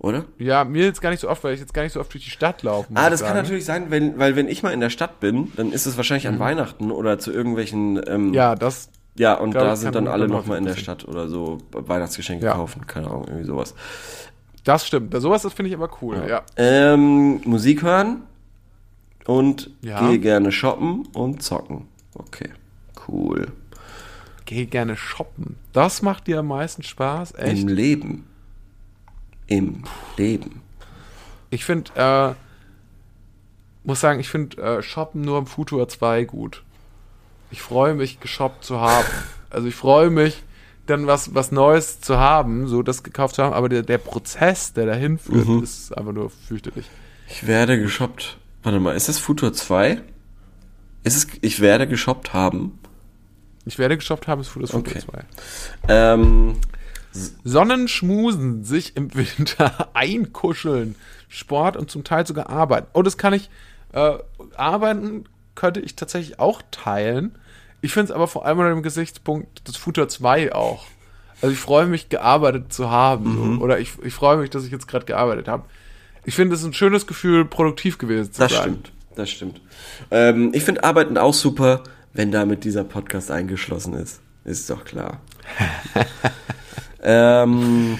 [0.00, 0.26] Oder?
[0.38, 2.22] ja, mir jetzt gar nicht so oft, weil ich jetzt gar nicht so oft durch
[2.24, 2.88] die Stadt laufe.
[2.94, 3.42] Ah, das kann sagen.
[3.42, 6.28] natürlich sein, wenn, weil wenn ich mal in der Stadt bin, dann ist es wahrscheinlich
[6.28, 8.90] an Weihnachten oder zu irgendwelchen, ähm, Ja, das.
[9.16, 12.46] ja, und glaub, da sind kann dann alle nochmal in der Stadt oder so Weihnachtsgeschenke
[12.46, 12.52] Ja.
[12.54, 13.74] kaufen, keine Ahnung, irgendwie sowas.
[14.62, 15.12] Das stimmt.
[15.20, 16.22] Sowas das finde ich aber cool.
[16.28, 16.42] Ja.
[16.56, 18.22] Ähm, Musik hören
[19.26, 20.06] und Ja.
[20.08, 21.88] gehe gerne shoppen und zocken.
[22.14, 22.50] Okay,
[23.08, 23.48] cool.
[24.44, 25.56] Geh gerne shoppen.
[25.72, 27.34] Das macht dir am meisten Spaß.
[27.34, 27.62] Echt?
[27.62, 28.26] Im Leben.
[29.48, 29.82] Im
[30.16, 30.62] Leben.
[31.50, 32.34] Ich finde, äh,
[33.84, 36.62] muss sagen, ich finde äh, Shoppen nur am Futur 2 gut.
[37.50, 39.08] Ich freue mich, geshoppt zu haben.
[39.50, 40.42] Also ich freue mich,
[40.86, 44.74] dann was, was Neues zu haben, so das gekauft zu haben, aber der, der Prozess,
[44.74, 45.62] der dahin führt, Mhm.
[45.62, 46.86] ist einfach nur fürchterlich.
[47.28, 48.36] Ich werde geshoppt.
[48.62, 50.02] Warte mal, ist das Futur 2?
[51.04, 52.78] Ist es, ich werde geshoppt haben.
[53.64, 54.98] Ich werde geshoppt haben, ist Futur Okay.
[54.98, 55.24] 2.
[55.88, 56.56] Ähm,
[57.44, 60.94] Sonnenschmusen, sich im Winter einkuscheln,
[61.28, 62.88] Sport und zum Teil sogar arbeiten.
[62.94, 63.50] Oh, das kann ich,
[63.92, 64.18] äh,
[64.56, 67.36] arbeiten könnte ich tatsächlich auch teilen.
[67.80, 70.86] Ich finde es aber vor allem unter dem Gesichtspunkt des Futur 2 auch.
[71.40, 73.56] Also ich freue mich, gearbeitet zu haben.
[73.58, 73.64] So.
[73.64, 75.64] Oder ich, ich freue mich, dass ich jetzt gerade gearbeitet habe.
[76.24, 78.62] Ich finde es ist ein schönes Gefühl, produktiv gewesen zu das sein.
[78.62, 78.92] stimmt.
[79.14, 79.60] Das stimmt.
[80.10, 84.20] Ähm, ich finde Arbeiten auch super, wenn damit dieser Podcast eingeschlossen ist.
[84.44, 85.20] Ist doch klar.
[87.02, 87.98] ähm,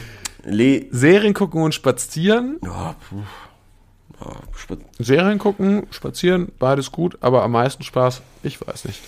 [0.90, 2.58] Serien gucken und spazieren.
[2.64, 3.16] ja, puh.
[4.20, 9.00] Ja, spa- Serien gucken, spazieren, beides gut, aber am meisten Spaß, ich weiß nicht.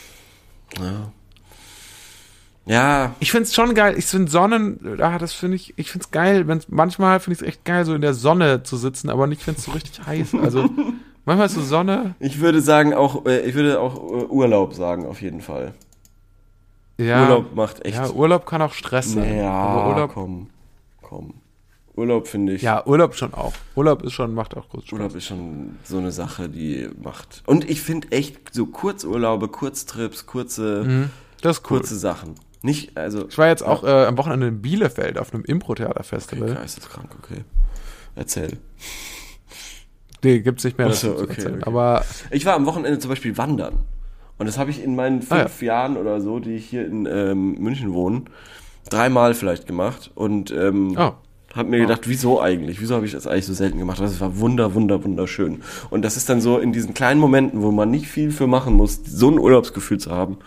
[0.78, 1.11] ja.
[2.66, 3.95] Ja, Ich find's schon geil.
[3.99, 6.47] Ich finde Sonnen, ah, das finde ich, ich find's geil.
[6.47, 9.45] Wenn's, manchmal finde ich es echt geil, so in der Sonne zu sitzen, aber nicht,
[9.49, 10.34] wenn es so richtig heiß.
[10.41, 10.68] Also
[11.24, 12.14] manchmal ist so Sonne.
[12.20, 15.72] ich würde sagen auch, äh, ich würde auch äh, Urlaub sagen, auf jeden Fall.
[17.07, 17.96] Ja, Urlaub macht echt.
[17.96, 19.38] Ja, Urlaub kann auch Stress sein.
[19.38, 20.51] Ja, aber Urlaub, komm,
[21.03, 21.34] komm.
[21.96, 22.62] Urlaub finde ich.
[22.62, 23.53] ja, Urlaub schon auch.
[23.74, 24.92] Urlaub ist schon, macht auch groß Spaß.
[24.92, 27.42] Urlaub ist schon so eine Sache, die macht.
[27.46, 31.09] Und ich finde echt so Kurzurlaube, Kurztrips, kurze,
[31.42, 31.78] Das ist cool.
[31.78, 32.36] kurze Sachen.
[32.62, 33.26] Nicht, also.
[33.28, 36.55] Ich war jetzt auch äh, am Wochenende in Bielefeld auf einem Impro-Theater-Festival.
[36.55, 37.44] Geisteskrank, okay.
[38.14, 38.59] Erzähl.
[40.22, 41.62] Nee, gibt's nicht mehr Ach dazu so, zu okay, okay.
[41.62, 43.84] Aber Ich war am Wochenende zum Beispiel wandern.
[44.41, 47.07] Und das habe ich in meinen Ah, fünf Jahren oder so, die ich hier in
[47.07, 48.22] ähm, München wohne,
[48.88, 50.11] dreimal vielleicht gemacht.
[50.14, 51.12] Und ähm, Oh.
[51.55, 52.80] Hab mir gedacht, wieso eigentlich?
[52.80, 54.01] Wieso habe ich das eigentlich so selten gemacht?
[54.01, 55.62] Das war wunder, wunder, wunderschön.
[55.91, 58.74] Und das ist dann so in diesen kleinen Momenten, wo man nicht viel für machen
[58.74, 60.38] muss, so ein Urlaubsgefühl zu haben,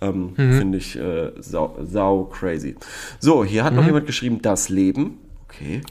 [0.00, 2.74] ähm, finde ich äh, sau, sau crazy.
[3.20, 5.18] So, hier hat noch jemand geschrieben, das Leben.
[5.48, 5.82] Okay.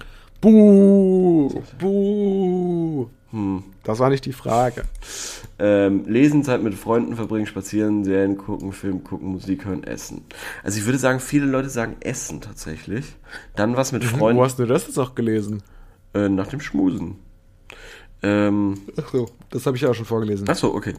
[0.42, 3.08] Buh, buh.
[3.84, 4.84] Das war nicht die Frage.
[5.62, 10.24] Ähm, lesen, Zeit mit Freunden verbringen, spazieren, Serien gucken, Film gucken, Musik hören, essen.
[10.64, 13.06] Also ich würde sagen, viele Leute sagen Essen tatsächlich.
[13.58, 15.62] Dann was mit Wo Freunden hast du das jetzt auch gelesen?
[16.14, 17.16] äh, nach dem Schmusen.
[18.22, 20.48] Ähm, Ach so, das habe ich ja auch schon vorgelesen.
[20.50, 20.94] Achso, okay.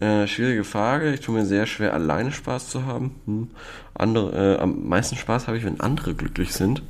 [0.00, 1.12] Äh, schwierige Frage.
[1.14, 3.14] Ich tue mir sehr schwer, alleine Spaß zu haben.
[3.26, 3.50] Hm.
[3.94, 6.82] Andere, äh, am meisten Spaß habe ich, wenn andere glücklich sind.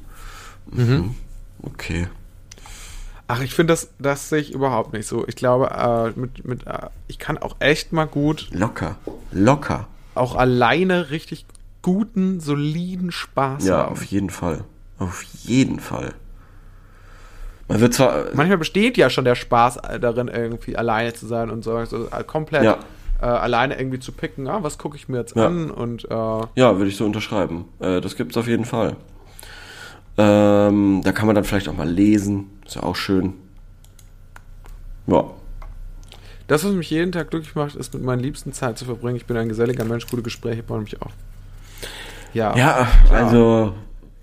[0.70, 1.14] Mhm.
[1.62, 2.08] Okay.
[3.26, 5.26] Ach, ich finde das, das sehe ich überhaupt nicht so.
[5.26, 8.96] Ich glaube, äh, mit, mit, äh, ich kann auch echt mal gut, Locker.
[9.32, 9.86] Locker.
[10.14, 11.46] auch alleine richtig
[11.80, 13.92] guten, soliden Spaß Ja, haben.
[13.92, 14.64] auf jeden Fall.
[14.98, 16.14] Auf jeden Fall.
[17.68, 18.26] Man wird zwar.
[18.34, 22.06] Manchmal besteht ja schon der Spaß äh, darin, irgendwie alleine zu sein und so, so
[22.10, 22.78] äh, komplett Ja.
[23.22, 24.46] äh, alleine irgendwie zu picken.
[24.48, 25.46] Ah, was gucke ich mir jetzt Ja.
[25.46, 25.70] an?
[25.70, 26.08] Und äh,
[26.56, 27.64] Ja, würde ich so unterschreiben.
[27.80, 28.96] Äh, das gibt's auf jeden Fall.
[30.16, 32.50] Ähm, da kann man dann vielleicht auch mal lesen.
[32.64, 33.34] Ist ja auch schön.
[35.06, 35.24] Ja.
[36.46, 39.16] das, was mich jeden Tag glücklich macht, ist mit meinen Liebsten Zeit zu verbringen.
[39.16, 41.12] Ich bin ein geselliger Mensch, gute Gespräche bauen mich auf.
[42.32, 42.56] Ja.
[42.56, 43.74] Ja, also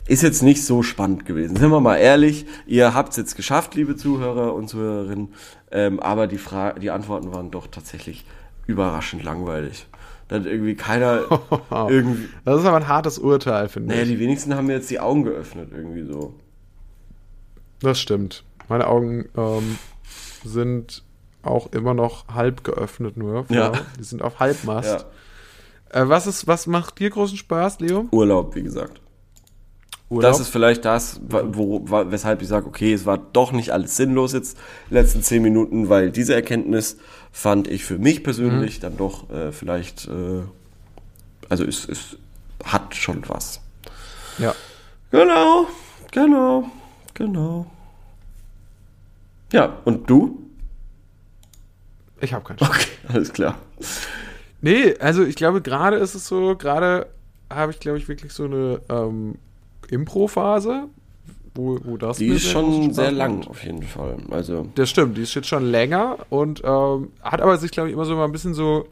[0.08, 1.56] ist jetzt nicht so spannend gewesen.
[1.56, 5.34] Sind wir mal ehrlich, ihr habt es jetzt geschafft, liebe Zuhörer und Zuhörerinnen,
[5.72, 8.26] ähm, aber die, Fra die Antworten waren doch tatsächlich
[8.68, 9.88] überraschend langweilig.
[10.32, 11.24] Da hat irgendwie keiner
[11.90, 12.30] irgendwie.
[12.46, 14.08] Das ist aber ein hartes Urteil, finde Naja, ich.
[14.08, 16.34] die wenigsten haben mir jetzt die Augen geöffnet, irgendwie so.
[17.82, 18.46] Das stimmt.
[18.70, 19.78] Meine Augen ähm,
[20.46, 21.04] sind
[21.44, 23.46] auch immer noch halb geöffnet nur.
[23.50, 23.74] Ja.
[24.00, 25.06] Die sind auf Halbmast.
[25.94, 26.04] Ja.
[26.04, 28.08] Äh, was, ist, was macht dir großen Spaß, Leo?
[28.12, 29.02] Urlaub, wie gesagt.
[30.12, 30.30] Urlaub?
[30.32, 34.34] Das ist vielleicht das, wo, weshalb ich sage, okay, es war doch nicht alles sinnlos
[34.34, 34.58] jetzt
[34.90, 36.98] die letzten zehn Minuten, weil diese Erkenntnis
[37.32, 38.82] fand ich für mich persönlich Mhm.
[38.82, 40.42] dann doch äh, vielleicht, äh,
[41.50, 42.18] also es, es
[42.64, 43.62] hat schon was.
[44.38, 44.54] ja.
[45.12, 45.68] Genau,
[46.12, 46.70] genau,
[47.14, 47.66] genau.
[49.52, 50.40] Ja, und du?
[52.22, 52.70] Ich habe keinen Spaß.
[52.70, 53.58] Okay, alles klar.
[54.62, 57.08] Nee, also ich glaube, gerade ist es so, gerade
[57.50, 59.36] habe ich, glaube ich, wirklich so eine ähm,
[59.92, 60.86] Impro-Phase,
[61.54, 64.16] wo, wo das Die ist schon sehr lang auf jeden Fall.
[64.32, 67.94] Also, Das stimmt, die ist jetzt schon länger und ähm, hat aber sich, glaube ich,
[67.94, 68.86] immer so mal ein bisschen so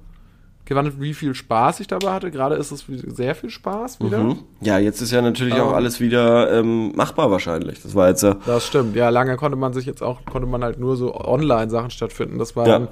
[0.66, 2.30] gewandelt, wie viel Spaß ich dabei hatte.
[2.30, 4.20] Gerade ist es sehr viel Spaß wieder.
[4.20, 4.39] mhm.
[4.62, 5.74] ja, jetzt ist ja natürlich auch Ähm.
[5.76, 7.82] alles wieder ähm, machbar wahrscheinlich.
[7.82, 8.36] Das war jetzt ja.
[8.45, 8.95] Das stimmt.
[8.95, 12.38] Ja, lange konnte man sich jetzt auch, konnte man halt nur so Online-Sachen stattfinden.
[12.38, 12.80] Das war Ja.
[12.80, 12.88] dann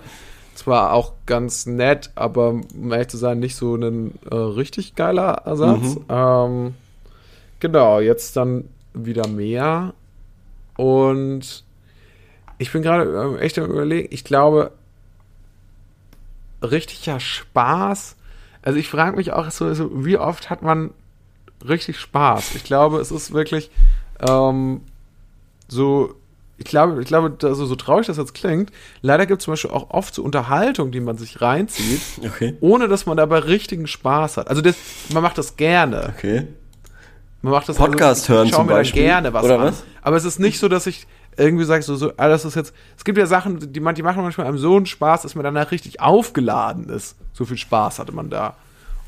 [0.56, 5.44] zwar auch ganz nett, aber um ehrlich zu sein, nicht so ein äh, richtig geiler
[5.46, 6.00] Ersatz.
[6.10, 6.74] Ähm,
[7.60, 9.94] genau, jetzt dann wieder mehr.
[10.76, 11.64] Und
[12.58, 14.72] ich bin gerade äh, echt am überlegen, ich glaube,
[16.62, 18.16] richtiger Spaß.
[18.62, 20.92] Also ich frage mich auch so, so, wie oft hat man
[21.68, 22.56] richtig Spaß?
[22.56, 23.70] Ich glaube, es ist wirklich
[24.28, 24.82] ähm,
[25.68, 26.16] so,
[26.58, 29.72] ich glaube, ich glaube, also so traurig das jetzt klingt, leider gibt es zum Beispiel
[29.72, 32.56] auch oft so Unterhaltung, die man sich reinzieht, Okay.
[32.62, 34.48] ohne dass man dabei richtigen Spaß hat.
[34.50, 34.76] Also das,
[35.14, 36.14] man macht das gerne.
[36.18, 36.48] Okay.
[37.42, 39.66] Man macht das Podcast also, hören zum Beispiel, gerne was oder an.
[39.68, 39.84] was?
[40.02, 41.08] Aber es ist nicht so, dass ich
[41.38, 44.02] irgendwie sage, so, so, ah, das ist jetzt, es gibt ja Sachen, die, man, die
[44.02, 47.16] machen manchmal einem so einen Spaß, dass man danach richtig aufgeladen ist.
[47.34, 48.56] So viel Spaß hatte man da.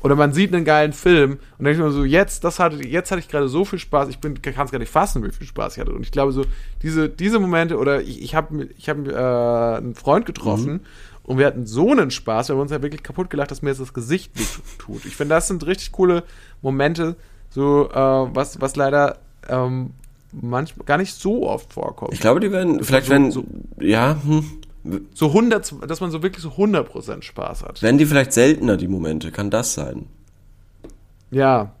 [0.02, 3.18] Oder man sieht einen geilen Film und denkt man so, jetzt, das hatte, jetzt hatte
[3.20, 5.74] ich gerade so viel Spaß, ich bin, kann es gar nicht fassen, wie viel Spaß
[5.74, 5.92] ich hatte.
[5.92, 6.44] Und ich glaube so,
[6.82, 10.80] diese, diese Momente, oder ich, ich habe ich hab, äh, einen Freund getroffen Mhm.
[11.24, 13.70] und wir hatten so einen Spaß, wir haben uns ja wirklich kaputt gelacht, dass mir
[13.70, 14.32] jetzt das Gesicht
[14.78, 15.04] tut.
[15.04, 16.22] Ich finde, das sind richtig coole
[16.62, 17.16] Momente,
[17.50, 19.90] so, äh, was, was leider ähm,
[20.32, 22.12] manchmal gar nicht so oft vorkommt.
[22.14, 23.44] Ich glaube, die werden, vielleicht so- werden, so-
[23.80, 24.44] ja, hm,
[25.12, 27.82] so 100, dass man so wirklich so 100% Spaß hat.
[27.82, 30.06] werden die vielleicht seltener, die Momente, kann das sein?
[31.30, 31.72] Ja,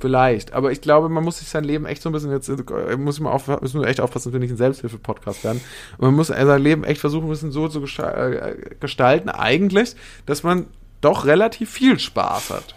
[0.00, 0.52] vielleicht.
[0.52, 3.20] Aber ich glaube, man muss sich sein Leben echt so ein bisschen jetzt, äh, muss
[3.20, 5.60] man auf, müssen wir echt aufpassen, dass wir nicht ein Selbsthilfe-Podcast werden.
[5.98, 9.94] Man muss sein Leben echt versuchen, ein bisschen so zu äh, gestalten, eigentlich,
[10.26, 10.66] dass man
[11.00, 12.74] doch relativ viel Spaß hat.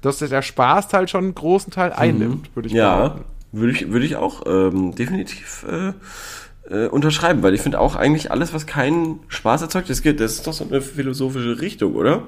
[0.00, 3.24] Dass der Spaßteil schon einen großen Teil einnimmt, würde ich Ja, behaupten.
[3.52, 5.92] würde ich, würde ich auch ähm, definitiv äh,
[6.72, 10.34] äh, unterschreiben, weil ich finde auch eigentlich alles, was keinen Spaß erzeugt, das, geht, das
[10.34, 12.22] ist doch so eine philosophische Richtung, oder?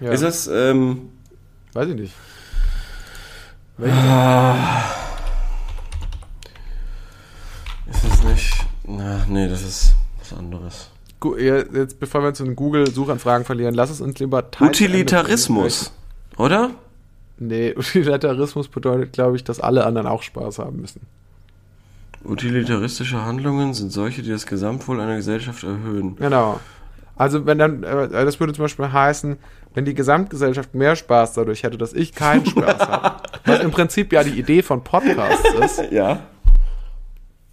[0.00, 0.12] Ja.
[0.12, 1.10] Ist das, ähm,
[1.74, 2.14] Weiß ich nicht.
[7.90, 8.52] ist das nicht,
[8.86, 10.90] na, nee, das ist was anderes.
[11.18, 15.92] Gu- ja, Jetzt, bevor wir uns in Google-Suchanfragen verlieren, lass es uns lieber Teil- Utilitarismus,
[16.36, 16.70] oder?
[17.40, 21.00] Nee, Utilitarismus bedeutet, glaube ich, dass alle anderen auch Spaß haben müssen.
[22.24, 26.16] Utilitaristische Handlungen sind solche, die das Gesamtwohl einer Gesellschaft erhöhen.
[26.16, 26.60] Genau.
[27.16, 29.38] Also wenn dann, äh, das würde zum Beispiel heißen,
[29.74, 34.12] wenn die Gesamtgesellschaft mehr Spaß dadurch hätte, dass ich keinen Spaß habe, was im Prinzip
[34.12, 36.20] ja die Idee von Podcasts ist, Ja.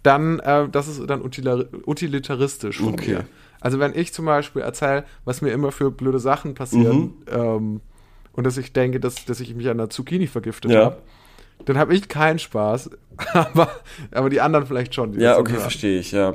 [0.02, 3.10] dann, äh, das ist dann utilitaristisch von Okay.
[3.14, 3.24] mir.
[3.60, 7.12] Also wenn ich zum Beispiel erzähle, was mir immer für blöde Sachen passieren Mhm.
[7.30, 7.80] ähm,
[8.38, 10.84] und dass ich denke, dass, dass ich mich an der Zucchini vergiftet Ja.
[10.84, 10.98] habe,
[11.64, 12.88] dann habe ich keinen Spaß,
[13.32, 13.68] aber,
[14.12, 15.18] aber die anderen vielleicht schon.
[15.18, 16.34] Ja, okay, verstehe ich, ja.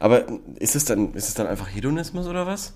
[0.00, 0.24] Aber
[0.58, 2.72] ist es dann, ist es dann einfach Hedonismus oder was?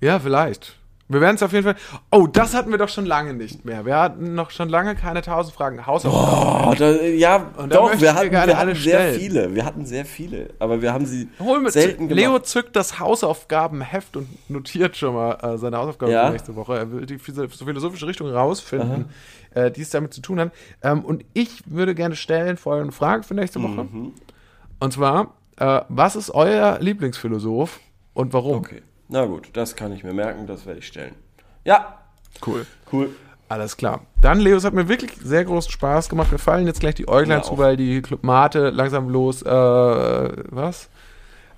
[0.00, 0.76] Ja, vielleicht.
[1.12, 1.76] Wir werden es auf jeden Fall.
[2.10, 3.84] Oh, das hatten wir doch schon lange nicht mehr.
[3.86, 6.68] Wir hatten noch schon lange keine 1000 Fragen Hausaufgaben.
[6.70, 9.20] Oh, da, ja, Und doch, wir hatten, wir hatten sehr stellen.
[9.20, 9.54] viele.
[9.54, 12.16] Wir hatten sehr viele, aber wir haben sie Hol selten gemacht.
[12.16, 16.26] Leo zückt das Hausaufgabenheft und notiert schon mal äh, seine Hausaufgaben Ja.
[16.26, 16.76] für nächste Woche.
[16.78, 19.06] Er will die so philosophische Richtung rausfinden,
[19.54, 20.52] äh, die es damit zu tun hat.
[20.82, 23.84] Ähm, und ich würde gerne stellen folgende Frage für nächste Woche.
[23.84, 24.12] Mhm.
[24.80, 27.78] Und zwar, äh, was ist euer Lieblingsphilosoph
[28.14, 28.56] und warum?
[28.58, 28.82] Okay,
[29.12, 31.14] na gut, das kann ich mir merken, das werde ich stellen.
[31.64, 31.98] Ja,
[32.44, 32.66] Cool.
[32.92, 33.10] cool.
[33.48, 34.00] Alles klar.
[34.22, 36.30] Dann, Leo, es hat mir wirklich sehr großen Spaß gemacht.
[36.30, 40.88] Wir fallen jetzt gleich die Äuglein zu, weil die Club Mate langsam los, äh, was?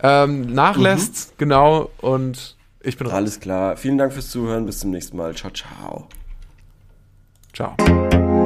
[0.03, 1.91] Ähm, nachlässt, genau.
[1.99, 3.15] Und ich bin raus.
[3.15, 3.77] Alles klar.
[3.77, 4.67] Vielen Dank fürs Zuhören.
[4.67, 5.35] Bis zum nächsten Mal.
[5.37, 6.09] Ciao, ciao.
[7.53, 8.44] Ciao.